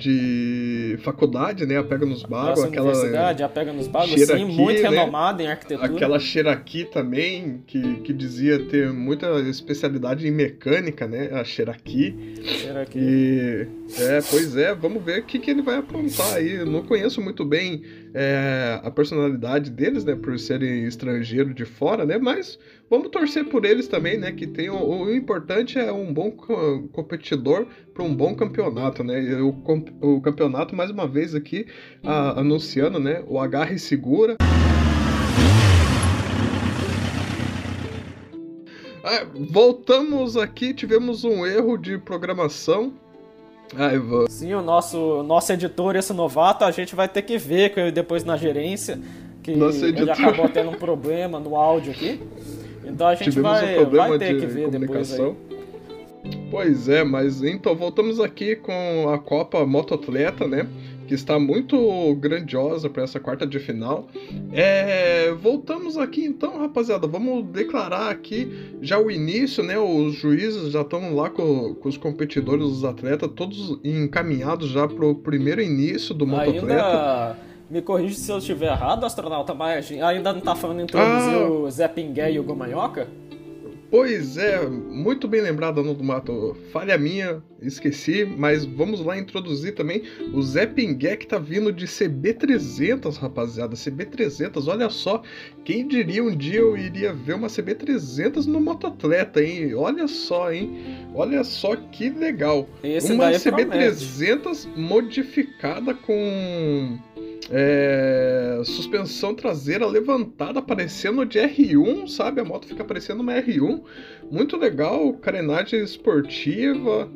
de 0.00 0.98
faculdade, 1.02 1.66
né? 1.66 1.78
A 1.78 1.84
Pega 1.84 2.06
nos 2.06 2.22
Bagos, 2.22 2.64
aquela 2.64 2.88
universidade, 2.88 3.42
a 3.42 3.48
Pega 3.48 3.72
nos 3.72 3.86
Bagos, 3.86 4.20
sim, 4.20 4.44
muito 4.44 4.82
né? 4.82 4.88
renomada 4.88 5.42
em 5.42 5.46
arquitetura. 5.46 5.86
Aquela 5.86 6.18
Cherokee 6.18 6.84
também, 6.86 7.62
que, 7.66 7.96
que 8.00 8.12
dizia 8.12 8.58
ter 8.66 8.90
muita 8.92 9.38
especialidade 9.40 10.26
em 10.26 10.30
mecânica, 10.30 11.06
né? 11.06 11.30
A 11.32 11.44
Cherokee. 11.44 12.34
Cherokee. 12.42 12.98
E, 12.98 13.68
é, 13.98 14.20
pois 14.30 14.56
é, 14.56 14.74
vamos 14.74 15.02
ver 15.02 15.20
o 15.20 15.24
que, 15.24 15.38
que 15.38 15.50
ele 15.50 15.62
vai 15.62 15.76
aprontar 15.76 16.34
aí. 16.34 16.56
Eu 16.56 16.66
não 16.66 16.82
conheço 16.82 17.20
muito 17.20 17.44
bem 17.44 17.82
é, 18.14 18.80
a 18.82 18.90
personalidade 18.90 19.70
deles, 19.70 20.04
né? 20.04 20.14
Por 20.14 20.38
serem 20.38 20.84
estrangeiros 20.84 21.54
de 21.54 21.64
fora, 21.64 22.04
né? 22.04 22.18
Mas 22.18 22.58
vamos 22.88 23.08
torcer 23.08 23.44
por 23.46 23.64
eles 23.64 23.88
também, 23.88 24.18
né? 24.18 24.32
Que 24.32 24.46
tem 24.46 24.70
o, 24.70 24.76
o 24.76 25.14
importante 25.14 25.78
é 25.78 25.92
um 25.92 26.12
bom 26.12 26.30
competidor 26.92 27.66
para 27.92 28.04
um 28.04 28.14
bom 28.14 28.34
campeonato, 28.34 29.02
né? 29.02 29.20
O, 29.40 30.16
o 30.16 30.20
campeonato 30.20 30.76
mais 30.76 30.90
uma 30.90 31.08
vez 31.08 31.34
aqui 31.34 31.66
a, 32.02 32.40
anunciando, 32.40 33.00
né? 33.00 33.24
O 33.26 33.38
agarre 33.38 33.78
segura. 33.78 34.36
Ah, 39.02 39.26
voltamos 39.50 40.36
aqui, 40.36 40.74
tivemos 40.74 41.24
um 41.24 41.46
erro 41.46 41.78
de 41.78 41.98
programação. 41.98 42.92
Ah, 43.76 43.96
vou... 43.98 44.28
Sim, 44.28 44.54
o 44.54 44.62
nosso, 44.62 45.22
nosso 45.22 45.52
editor, 45.52 45.96
esse 45.96 46.12
novato, 46.12 46.64
a 46.64 46.70
gente 46.70 46.94
vai 46.94 47.08
ter 47.08 47.22
que 47.22 47.38
ver 47.38 47.92
depois 47.92 48.24
na 48.24 48.36
gerência 48.36 48.98
que 49.42 49.54
Nosso 49.54 49.84
editor... 49.84 50.02
ele 50.02 50.10
acabou 50.10 50.48
tendo 50.48 50.70
um 50.70 50.74
problema 50.74 51.38
no 51.38 51.56
áudio 51.56 51.92
aqui. 51.92 52.20
Então 52.84 53.06
a 53.06 53.14
gente 53.14 53.38
vai, 53.40 53.78
um 53.78 53.90
vai 53.90 54.18
ter 54.18 54.38
que 54.38 54.46
ver 54.46 54.70
depois 54.70 55.18
aí. 55.18 55.34
Pois 56.50 56.88
é, 56.88 57.02
mas 57.04 57.42
então 57.42 57.74
voltamos 57.74 58.20
aqui 58.20 58.56
com 58.56 59.08
a 59.08 59.18
Copa 59.18 59.64
Motoatleta, 59.64 60.46
né? 60.46 60.66
Que 61.10 61.14
está 61.14 61.40
muito 61.40 62.14
grandiosa 62.20 62.88
para 62.88 63.02
essa 63.02 63.18
quarta 63.18 63.44
de 63.44 63.58
final. 63.58 64.06
É, 64.52 65.32
voltamos 65.32 65.98
aqui 65.98 66.24
então, 66.24 66.60
rapaziada. 66.60 67.04
Vamos 67.08 67.46
declarar 67.46 68.10
aqui 68.10 68.76
já 68.80 68.96
o 68.96 69.10
início, 69.10 69.60
né? 69.64 69.76
Os 69.76 70.14
juízes 70.14 70.70
já 70.70 70.82
estão 70.82 71.12
lá 71.16 71.28
com, 71.28 71.74
com, 71.74 71.88
os 71.88 71.96
competidores, 71.96 72.64
os 72.64 72.84
atletas, 72.84 73.28
todos 73.34 73.80
encaminhados 73.82 74.68
já 74.68 74.86
para 74.86 75.04
o 75.04 75.16
primeiro 75.16 75.60
início 75.60 76.14
do 76.14 76.24
mototleta. 76.24 76.76
Ainda... 76.76 77.36
Me 77.68 77.82
corrige 77.82 78.14
se 78.14 78.30
eu 78.30 78.38
estiver 78.38 78.70
errado, 78.70 79.04
astronauta, 79.04 79.52
mas 79.52 79.90
ainda 79.90 80.32
não 80.32 80.40
tá 80.40 80.54
falando 80.54 80.78
em 80.78 80.84
introduzir 80.84 81.34
ah. 81.34 81.50
o 81.50 81.68
Zé 81.68 81.88
Pingué 81.88 82.30
e 82.30 82.38
o 82.38 82.44
Gomanhoca? 82.44 83.08
Pois 83.90 84.36
é, 84.36 84.68
muito 84.68 85.26
bem 85.26 85.40
lembrado, 85.40 85.80
Ano 85.80 85.94
do 85.94 86.04
Mato. 86.04 86.56
Falha 86.72 86.96
minha, 86.96 87.42
esqueci, 87.60 88.24
mas 88.24 88.64
vamos 88.64 89.04
lá 89.04 89.18
introduzir 89.18 89.74
também 89.74 90.04
o 90.32 90.40
Zé 90.40 90.64
Pingué 90.64 91.16
que 91.16 91.26
tá 91.26 91.38
vindo 91.38 91.72
de 91.72 91.86
CB300, 91.86 93.16
rapaziada. 93.16 93.74
CB300, 93.74 94.68
olha 94.68 94.88
só, 94.90 95.22
quem 95.64 95.88
diria 95.88 96.22
um 96.22 96.36
dia 96.36 96.60
eu 96.60 96.76
iria 96.76 97.12
ver 97.12 97.34
uma 97.34 97.48
CB300 97.48 98.46
no 98.46 98.60
motoatleta, 98.60 99.42
hein? 99.42 99.74
Olha 99.74 100.06
só, 100.06 100.52
hein? 100.52 101.08
Olha 101.12 101.42
só 101.42 101.74
que 101.74 102.10
legal. 102.10 102.68
Esse 102.84 103.12
uma 103.12 103.32
CB300 103.32 104.68
modificada 104.76 105.94
com 105.94 106.96
é, 107.50 108.60
suspensão 108.64 109.34
traseira 109.34 109.84
levantada, 109.84 110.62
parecendo 110.62 111.26
de 111.26 111.38
R1, 111.38 112.06
sabe? 112.06 112.40
A 112.40 112.44
moto 112.44 112.66
fica 112.66 112.84
parecendo 112.84 113.22
uma 113.22 113.32
R1. 113.32 113.80
Muito 114.30 114.56
legal, 114.56 115.12
carenagem 115.14 115.82
esportiva. 115.82 117.08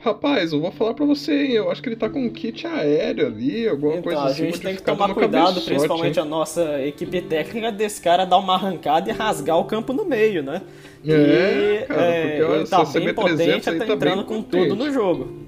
Rapaz, 0.00 0.52
eu 0.52 0.60
vou 0.60 0.70
falar 0.70 0.94
pra 0.94 1.04
você, 1.04 1.32
hein? 1.32 1.52
Eu 1.52 1.70
acho 1.70 1.82
que 1.82 1.88
ele 1.88 1.96
tá 1.96 2.08
com 2.08 2.24
um 2.24 2.30
kit 2.30 2.66
aéreo 2.66 3.26
ali, 3.26 3.68
alguma 3.68 3.94
então, 3.94 4.04
coisa 4.04 4.24
assim. 4.24 4.42
A 4.42 4.46
gente 4.46 4.60
tem 4.60 4.76
que 4.76 4.82
tomar 4.82 5.12
cuidado, 5.12 5.60
principalmente 5.60 6.20
a 6.20 6.24
nossa 6.24 6.80
equipe 6.82 7.20
técnica, 7.22 7.70
desse 7.72 8.00
cara 8.00 8.24
dar 8.24 8.38
uma 8.38 8.54
arrancada 8.54 9.10
e 9.10 9.12
rasgar 9.12 9.58
o 9.58 9.64
campo 9.64 9.92
no 9.92 10.04
meio, 10.04 10.42
né? 10.42 10.62
É, 11.04 11.82
e, 11.82 11.86
cara, 11.86 12.02
é, 12.02 12.40
ele 12.40 12.66
tá 12.66 12.84
bem 12.84 13.14
potente, 13.14 13.64
tá, 13.64 13.84
tá 13.84 13.92
entrando 13.92 14.24
com 14.24 14.42
tudo 14.42 14.74
no 14.74 14.92
jogo. 14.92 15.45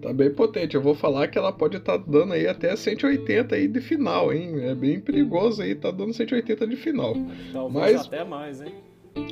Tá 0.00 0.12
bem 0.12 0.30
potente. 0.30 0.74
Eu 0.74 0.82
vou 0.82 0.94
falar 0.94 1.28
que 1.28 1.36
ela 1.36 1.52
pode 1.52 1.76
estar 1.76 1.98
tá 1.98 2.04
dando 2.06 2.32
aí 2.32 2.46
até 2.46 2.74
180 2.74 3.54
aí 3.54 3.68
de 3.68 3.80
final, 3.80 4.32
hein? 4.32 4.60
É 4.62 4.74
bem 4.74 4.98
perigoso 4.98 5.62
aí, 5.62 5.74
tá 5.74 5.90
dando 5.90 6.14
180 6.14 6.66
de 6.66 6.76
final. 6.76 7.14
Talvez 7.52 7.92
Mas... 7.92 8.06
até 8.06 8.24
mais, 8.24 8.62
hein? 8.62 8.72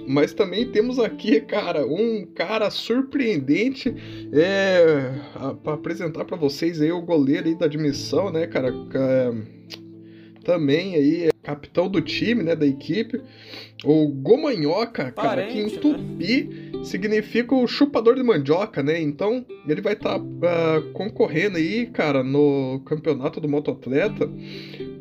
Mas 0.06 0.34
também 0.34 0.70
temos 0.70 0.98
aqui, 0.98 1.40
cara, 1.40 1.86
um 1.86 2.26
cara 2.34 2.68
surpreendente 2.68 3.94
é, 4.32 5.12
para 5.62 5.74
apresentar 5.74 6.24
para 6.24 6.36
vocês 6.36 6.80
aí 6.80 6.90
o 6.90 7.00
goleiro 7.00 7.46
aí 7.46 7.54
da 7.54 7.66
admissão, 7.66 8.30
né, 8.30 8.46
cara? 8.46 8.72
Também 10.42 10.96
aí 10.96 11.24
é 11.24 11.30
capitão 11.42 11.88
do 11.88 12.00
time, 12.00 12.42
né, 12.42 12.56
da 12.56 12.66
equipe. 12.66 13.22
O 13.84 14.08
Gomanhoca, 14.08 15.12
cara, 15.12 15.46
que 15.46 15.58
em 15.58 15.66
né? 15.66 15.78
Tupi 15.78 16.44
né? 16.44 16.67
Significa 16.84 17.54
o 17.54 17.66
chupador 17.66 18.14
de 18.14 18.22
mandioca, 18.22 18.82
né? 18.82 19.00
Então, 19.00 19.44
ele 19.66 19.80
vai 19.80 19.94
estar 19.94 20.18
tá, 20.18 20.24
uh, 20.24 20.92
concorrendo 20.92 21.56
aí, 21.56 21.86
cara, 21.86 22.22
no 22.22 22.80
campeonato 22.84 23.40
do 23.40 23.48
motoatleta, 23.48 24.30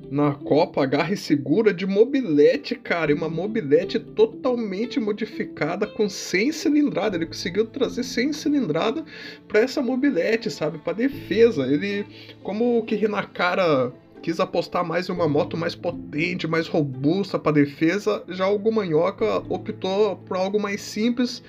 na 0.10 0.34
Copa 0.34 0.84
Agarre 0.84 1.18
Segura 1.18 1.74
de 1.74 1.86
mobilete, 1.86 2.76
cara, 2.76 3.12
e 3.12 3.14
uma 3.14 3.30
mobilete 3.30 4.00
totalmente 4.00 5.00
modificada 5.00 5.86
com 5.86 6.08
100 6.10 6.52
cilindrada. 6.52 7.18
Ele 7.18 7.26
conseguiu 7.26 7.66
trazer 7.66 8.04
100 8.04 8.34
cilindrada 8.34 9.04
para 9.48 9.60
essa 9.60 9.82
mobilete, 9.82 10.50
sabe, 10.50 10.78
para 10.78 10.94
defesa. 10.94 11.68
Ele, 11.68 12.06
como 12.42 12.78
o 12.78 12.84
Kirinakara 12.84 13.94
quis 14.28 14.42
apostar 14.42 14.84
mais 14.84 15.08
em 15.08 15.14
uma 15.14 15.26
moto 15.26 15.56
mais 15.56 15.74
potente, 15.74 16.50
mais 16.50 16.68
robusta 16.68 17.40
para 17.40 17.54
defesa, 17.54 18.22
já 18.28 18.46
o 18.46 18.60
Gumanhoca 18.60 19.42
optou 19.48 20.18
por 20.18 20.36
algo 20.36 20.60
mais 20.60 20.82
simples 20.82 21.42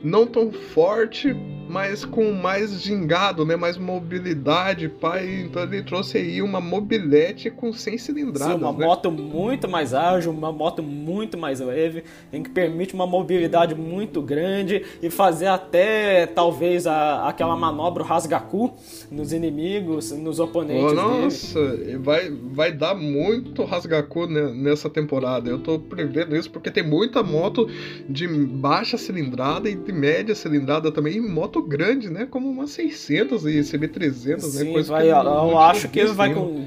não 0.00 0.24
tão 0.28 0.52
forte, 0.52 1.34
mas 1.70 2.04
com 2.04 2.32
mais 2.32 2.82
gingado, 2.82 3.46
né? 3.46 3.54
Mais 3.54 3.78
mobilidade, 3.78 4.88
pai. 4.88 5.42
Então 5.44 5.62
ele 5.62 5.82
trouxe 5.84 6.18
aí 6.18 6.42
uma 6.42 6.60
mobilete 6.60 7.48
com 7.48 7.72
100 7.72 7.98
cilindradas. 7.98 8.56
Sim, 8.56 8.64
uma 8.64 8.72
né? 8.72 8.86
moto 8.86 9.10
muito 9.10 9.68
mais 9.68 9.94
ágil, 9.94 10.32
uma 10.32 10.50
moto 10.50 10.82
muito 10.82 11.38
mais 11.38 11.60
leve, 11.60 12.02
em 12.32 12.42
que 12.42 12.50
permite 12.50 12.92
uma 12.92 13.06
mobilidade 13.06 13.76
muito 13.76 14.20
grande 14.20 14.84
e 15.00 15.08
fazer 15.08 15.46
até 15.46 16.26
talvez 16.26 16.88
a, 16.88 17.28
aquela 17.28 17.54
manobra 17.54 18.02
rasgaku 18.02 18.72
nos 19.08 19.32
inimigos, 19.32 20.10
nos 20.10 20.40
oponentes. 20.40 20.90
Oh, 20.90 20.94
nossa, 20.94 21.76
dele. 21.76 21.98
vai 21.98 22.30
vai 22.30 22.72
dar 22.72 22.96
muito 22.96 23.62
rasgaku 23.62 24.26
nessa 24.26 24.90
temporada. 24.90 25.48
Eu 25.48 25.60
tô 25.60 25.78
prevendo 25.78 26.34
isso 26.34 26.50
porque 26.50 26.70
tem 26.70 26.82
muita 26.82 27.22
moto 27.22 27.68
de 28.08 28.26
baixa 28.26 28.98
cilindrada 28.98 29.70
e 29.70 29.76
de 29.76 29.92
média 29.92 30.34
cilindrada 30.34 30.90
também, 30.90 31.16
em 31.16 31.28
moto 31.28 31.59
grande, 31.62 32.10
né? 32.10 32.26
Como 32.30 32.48
uma 32.48 32.66
600 32.66 33.46
e 33.46 33.60
CB300, 33.60 34.28
né? 34.28 34.38
Sim, 34.38 34.74
né? 34.74 34.82
vai, 34.82 35.10
eu, 35.10 35.16
eu 35.16 35.58
acho 35.58 35.88
que 35.88 36.00
ele 36.00 36.12
vai 36.12 36.32
com, 36.32 36.66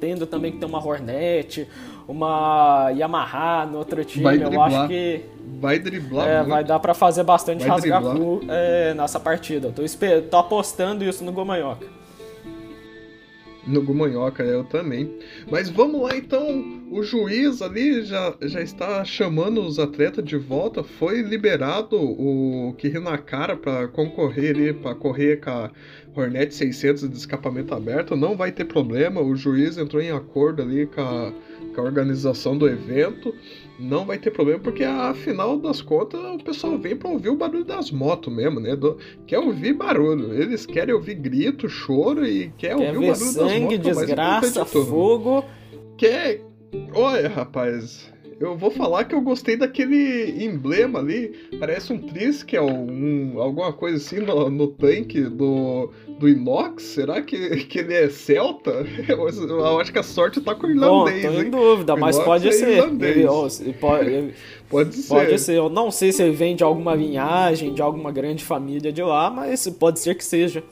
tendo, 0.00 0.26
também 0.26 0.52
que 0.52 0.58
ter 0.58 0.66
uma 0.66 0.84
Hornet, 0.84 1.68
uma 2.06 2.90
Yamaha 2.90 3.66
no 3.66 3.78
outro 3.78 4.04
time. 4.04 4.24
Vai 4.24 4.42
eu 4.42 4.62
acho 4.62 4.88
que 4.88 5.20
vai 5.60 5.78
driblar 5.78 6.28
é, 6.28 6.36
muito. 6.38 6.50
Vai 6.50 6.64
dar 6.64 6.78
para 6.78 6.94
fazer 6.94 7.22
bastante 7.24 7.64
rasgaku 7.66 8.42
é, 8.48 8.94
nessa 8.94 9.20
partida. 9.20 9.68
Eu 9.68 9.72
tô, 9.72 9.82
tô 10.30 10.36
apostando 10.36 11.04
isso 11.04 11.24
no 11.24 11.32
Gomanhoca 11.32 11.97
no 13.68 13.82
Gumanhoca, 13.82 14.42
eu 14.42 14.64
também. 14.64 15.12
Mas 15.50 15.68
vamos 15.68 16.02
lá 16.02 16.16
então, 16.16 16.82
o 16.90 17.02
juiz 17.02 17.60
ali 17.62 18.02
já, 18.02 18.34
já 18.42 18.60
está 18.60 19.04
chamando 19.04 19.60
os 19.60 19.78
atletas 19.78 20.24
de 20.24 20.36
volta. 20.36 20.82
Foi 20.82 21.20
liberado 21.22 21.96
o 21.96 22.74
Kirinakara 22.78 23.56
para 23.56 23.88
concorrer 23.88 24.74
para 24.74 24.94
correr 24.94 25.40
com 25.40 25.50
a 25.50 25.70
Hornet 26.14 26.54
600 26.54 27.08
de 27.08 27.16
escapamento 27.16 27.74
aberto. 27.74 28.16
Não 28.16 28.36
vai 28.36 28.50
ter 28.50 28.64
problema, 28.64 29.20
o 29.20 29.36
juiz 29.36 29.76
entrou 29.76 30.02
em 30.02 30.10
acordo 30.10 30.62
ali 30.62 30.86
com 30.86 31.00
a, 31.00 31.32
a 31.78 31.82
organização 31.82 32.56
do 32.56 32.68
evento 32.68 33.34
não 33.78 34.04
vai 34.04 34.18
ter 34.18 34.30
problema, 34.30 34.58
porque 34.58 34.82
afinal 34.82 35.56
das 35.56 35.80
contas 35.80 36.20
o 36.20 36.38
pessoal 36.38 36.76
vem 36.76 36.96
para 36.96 37.08
ouvir 37.08 37.28
o 37.28 37.36
barulho 37.36 37.64
das 37.64 37.90
motos 37.90 38.34
mesmo, 38.34 38.58
né? 38.58 38.74
Do, 38.74 38.98
quer 39.26 39.38
ouvir 39.38 39.72
barulho. 39.72 40.34
Eles 40.34 40.66
querem 40.66 40.94
ouvir 40.94 41.14
grito, 41.14 41.68
choro 41.68 42.26
e 42.26 42.50
quer, 42.58 42.76
quer 42.76 42.88
ouvir 42.94 42.96
o 42.96 43.12
barulho 43.12 43.16
sangue, 43.16 43.78
das 43.78 43.86
motos. 43.86 44.06
Desgraça, 44.06 44.64
fogo. 44.64 45.44
Quer. 45.96 46.42
Olha, 46.92 47.28
rapaz. 47.28 48.12
Eu 48.40 48.56
vou 48.56 48.70
falar 48.70 49.04
que 49.04 49.14
eu 49.14 49.20
gostei 49.20 49.56
daquele 49.56 50.44
emblema 50.44 51.00
ali. 51.00 51.34
Parece 51.58 51.92
um 51.92 51.98
Triskel, 51.98 52.66
um, 52.66 53.40
alguma 53.40 53.72
coisa 53.72 53.96
assim 53.96 54.20
no, 54.20 54.48
no 54.48 54.68
tanque 54.68 55.22
do, 55.22 55.90
do 56.20 56.28
Inox. 56.28 56.84
Será 56.84 57.20
que, 57.20 57.64
que 57.64 57.80
ele 57.80 57.94
é 57.94 58.08
celta? 58.08 58.86
Eu, 59.08 59.28
eu 59.28 59.80
acho 59.80 59.92
que 59.92 59.98
a 59.98 60.02
sorte 60.02 60.40
tá 60.40 60.54
com 60.54 60.66
o 60.66 60.70
irlandês. 60.70 61.24
Bom, 61.24 61.32
tô 61.32 61.40
em 61.40 61.50
dúvida, 61.50 61.96
mas 61.96 62.18
pode 62.18 62.48
é 62.48 62.52
ser. 62.52 62.78
Ele, 62.78 63.04
ele, 63.04 63.72
pode, 63.72 64.08
ele, 64.08 64.34
pode 64.68 64.94
ser. 64.94 65.08
Pode 65.08 65.38
ser. 65.38 65.54
Eu 65.56 65.68
não 65.68 65.90
sei 65.90 66.12
se 66.12 66.22
ele 66.22 66.32
vem 66.32 66.54
de 66.54 66.62
alguma 66.62 66.94
linhagem, 66.94 67.72
de 67.72 67.82
alguma 67.82 68.12
grande 68.12 68.44
família 68.44 68.92
de 68.92 69.02
lá, 69.02 69.30
mas 69.30 69.66
pode 69.68 69.98
ser 69.98 70.14
que 70.14 70.24
seja. 70.24 70.62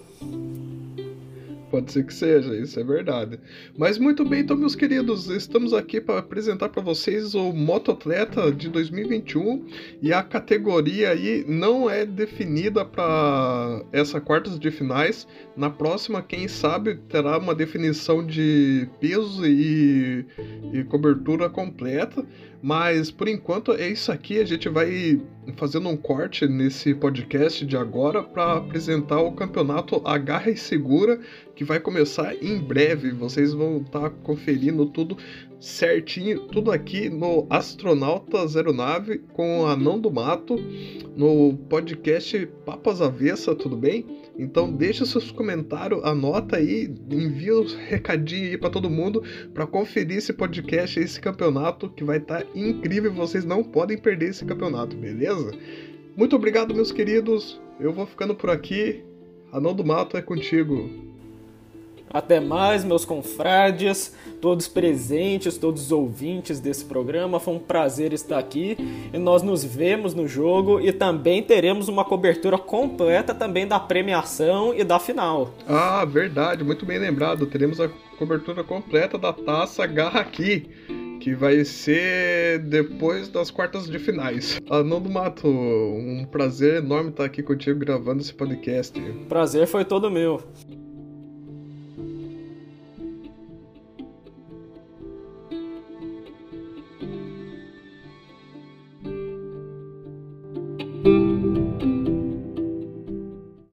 Pode 1.70 1.90
ser 1.90 2.04
que 2.04 2.14
seja, 2.14 2.54
isso 2.56 2.78
é 2.78 2.84
verdade. 2.84 3.40
Mas 3.76 3.98
muito 3.98 4.24
bem, 4.24 4.40
então, 4.40 4.56
meus 4.56 4.76
queridos, 4.76 5.28
estamos 5.28 5.74
aqui 5.74 6.00
para 6.00 6.20
apresentar 6.20 6.68
para 6.68 6.80
vocês 6.80 7.34
o 7.34 7.52
Motoatleta 7.52 8.52
de 8.52 8.68
2021 8.68 9.66
e 10.00 10.12
a 10.12 10.22
categoria 10.22 11.10
aí 11.10 11.44
não 11.48 11.90
é 11.90 12.06
definida 12.06 12.84
para 12.84 13.82
essa 13.92 14.20
quartas 14.20 14.58
de 14.58 14.70
finais. 14.70 15.26
Na 15.56 15.68
próxima, 15.68 16.22
quem 16.22 16.46
sabe, 16.46 16.96
terá 17.08 17.36
uma 17.36 17.54
definição 17.54 18.24
de 18.24 18.88
peso 19.00 19.44
e, 19.44 20.24
e 20.72 20.84
cobertura 20.84 21.50
completa. 21.50 22.24
Mas 22.62 23.10
por 23.10 23.28
enquanto 23.28 23.72
é 23.72 23.88
isso 23.88 24.10
aqui. 24.10 24.38
A 24.38 24.44
gente 24.44 24.68
vai 24.68 25.20
fazendo 25.56 25.88
um 25.88 25.96
corte 25.96 26.46
nesse 26.46 26.94
podcast 26.94 27.64
de 27.64 27.76
agora 27.76 28.22
para 28.22 28.56
apresentar 28.56 29.20
o 29.20 29.32
campeonato 29.32 30.02
Agarra 30.04 30.50
e 30.50 30.56
Segura, 30.56 31.20
que 31.54 31.64
vai 31.64 31.78
começar 31.78 32.34
em 32.42 32.58
breve. 32.58 33.12
Vocês 33.12 33.52
vão 33.52 33.78
estar 33.78 34.00
tá 34.00 34.10
conferindo 34.22 34.86
tudo 34.86 35.16
certinho, 35.60 36.40
tudo 36.48 36.70
aqui 36.70 37.08
no 37.08 37.46
Astronauta 37.48 38.46
Zero 38.46 38.72
Nave 38.72 39.18
com 39.32 39.60
o 39.60 39.66
Anão 39.66 39.98
do 39.98 40.10
Mato, 40.10 40.56
no 41.16 41.56
podcast 41.68 42.46
Papas 42.64 43.00
Avessa, 43.00 43.54
tudo 43.54 43.76
bem? 43.76 44.04
Então 44.38 44.70
deixa 44.70 45.06
seus 45.06 45.30
comentários, 45.30 46.04
anota 46.04 46.56
aí, 46.56 46.92
envia 47.10 47.58
os 47.58 47.74
recadinhos 47.74 48.50
aí 48.50 48.58
para 48.58 48.70
todo 48.70 48.90
mundo 48.90 49.22
para 49.54 49.66
conferir 49.66 50.18
esse 50.18 50.32
podcast, 50.32 51.00
esse 51.00 51.20
campeonato 51.20 51.88
que 51.88 52.04
vai 52.04 52.18
estar 52.18 52.42
tá 52.42 52.46
incrível, 52.54 53.12
vocês 53.12 53.44
não 53.44 53.64
podem 53.64 53.96
perder 53.96 54.30
esse 54.30 54.44
campeonato, 54.44 54.96
beleza? 54.96 55.52
Muito 56.16 56.36
obrigado, 56.36 56.74
meus 56.74 56.92
queridos. 56.92 57.60
Eu 57.78 57.92
vou 57.92 58.06
ficando 58.06 58.34
por 58.34 58.50
aqui. 58.50 59.04
Anão 59.52 59.74
do 59.74 59.84
Mato 59.84 60.16
é 60.16 60.22
contigo. 60.22 61.05
Até 62.16 62.40
mais, 62.40 62.82
meus 62.82 63.04
confrades, 63.04 64.14
todos 64.40 64.66
presentes, 64.66 65.58
todos 65.58 65.82
os 65.82 65.92
ouvintes 65.92 66.58
desse 66.58 66.82
programa. 66.82 67.38
Foi 67.38 67.52
um 67.52 67.58
prazer 67.58 68.14
estar 68.14 68.38
aqui 68.38 68.74
e 69.12 69.18
nós 69.18 69.42
nos 69.42 69.62
vemos 69.62 70.14
no 70.14 70.26
jogo 70.26 70.80
e 70.80 70.92
também 70.92 71.42
teremos 71.42 71.88
uma 71.88 72.06
cobertura 72.06 72.56
completa 72.56 73.34
também 73.34 73.66
da 73.66 73.78
premiação 73.78 74.72
e 74.74 74.82
da 74.82 74.98
final. 74.98 75.52
Ah, 75.68 76.06
verdade, 76.06 76.64
muito 76.64 76.86
bem 76.86 76.98
lembrado. 76.98 77.44
Teremos 77.44 77.78
a 77.82 77.90
cobertura 78.18 78.64
completa 78.64 79.18
da 79.18 79.34
taça 79.34 79.86
Garra 79.86 80.20
aqui 80.20 80.70
que 81.20 81.34
vai 81.34 81.66
ser 81.66 82.60
depois 82.60 83.28
das 83.28 83.50
quartas 83.50 83.90
de 83.90 83.98
finais. 83.98 84.58
Arnaldo 84.70 85.10
Mato, 85.10 85.46
um 85.48 86.26
prazer 86.30 86.76
enorme 86.76 87.10
estar 87.10 87.24
aqui 87.24 87.42
contigo 87.42 87.78
gravando 87.78 88.22
esse 88.22 88.32
podcast. 88.32 88.98
Prazer 89.28 89.66
foi 89.66 89.84
todo 89.84 90.10
meu. 90.10 90.42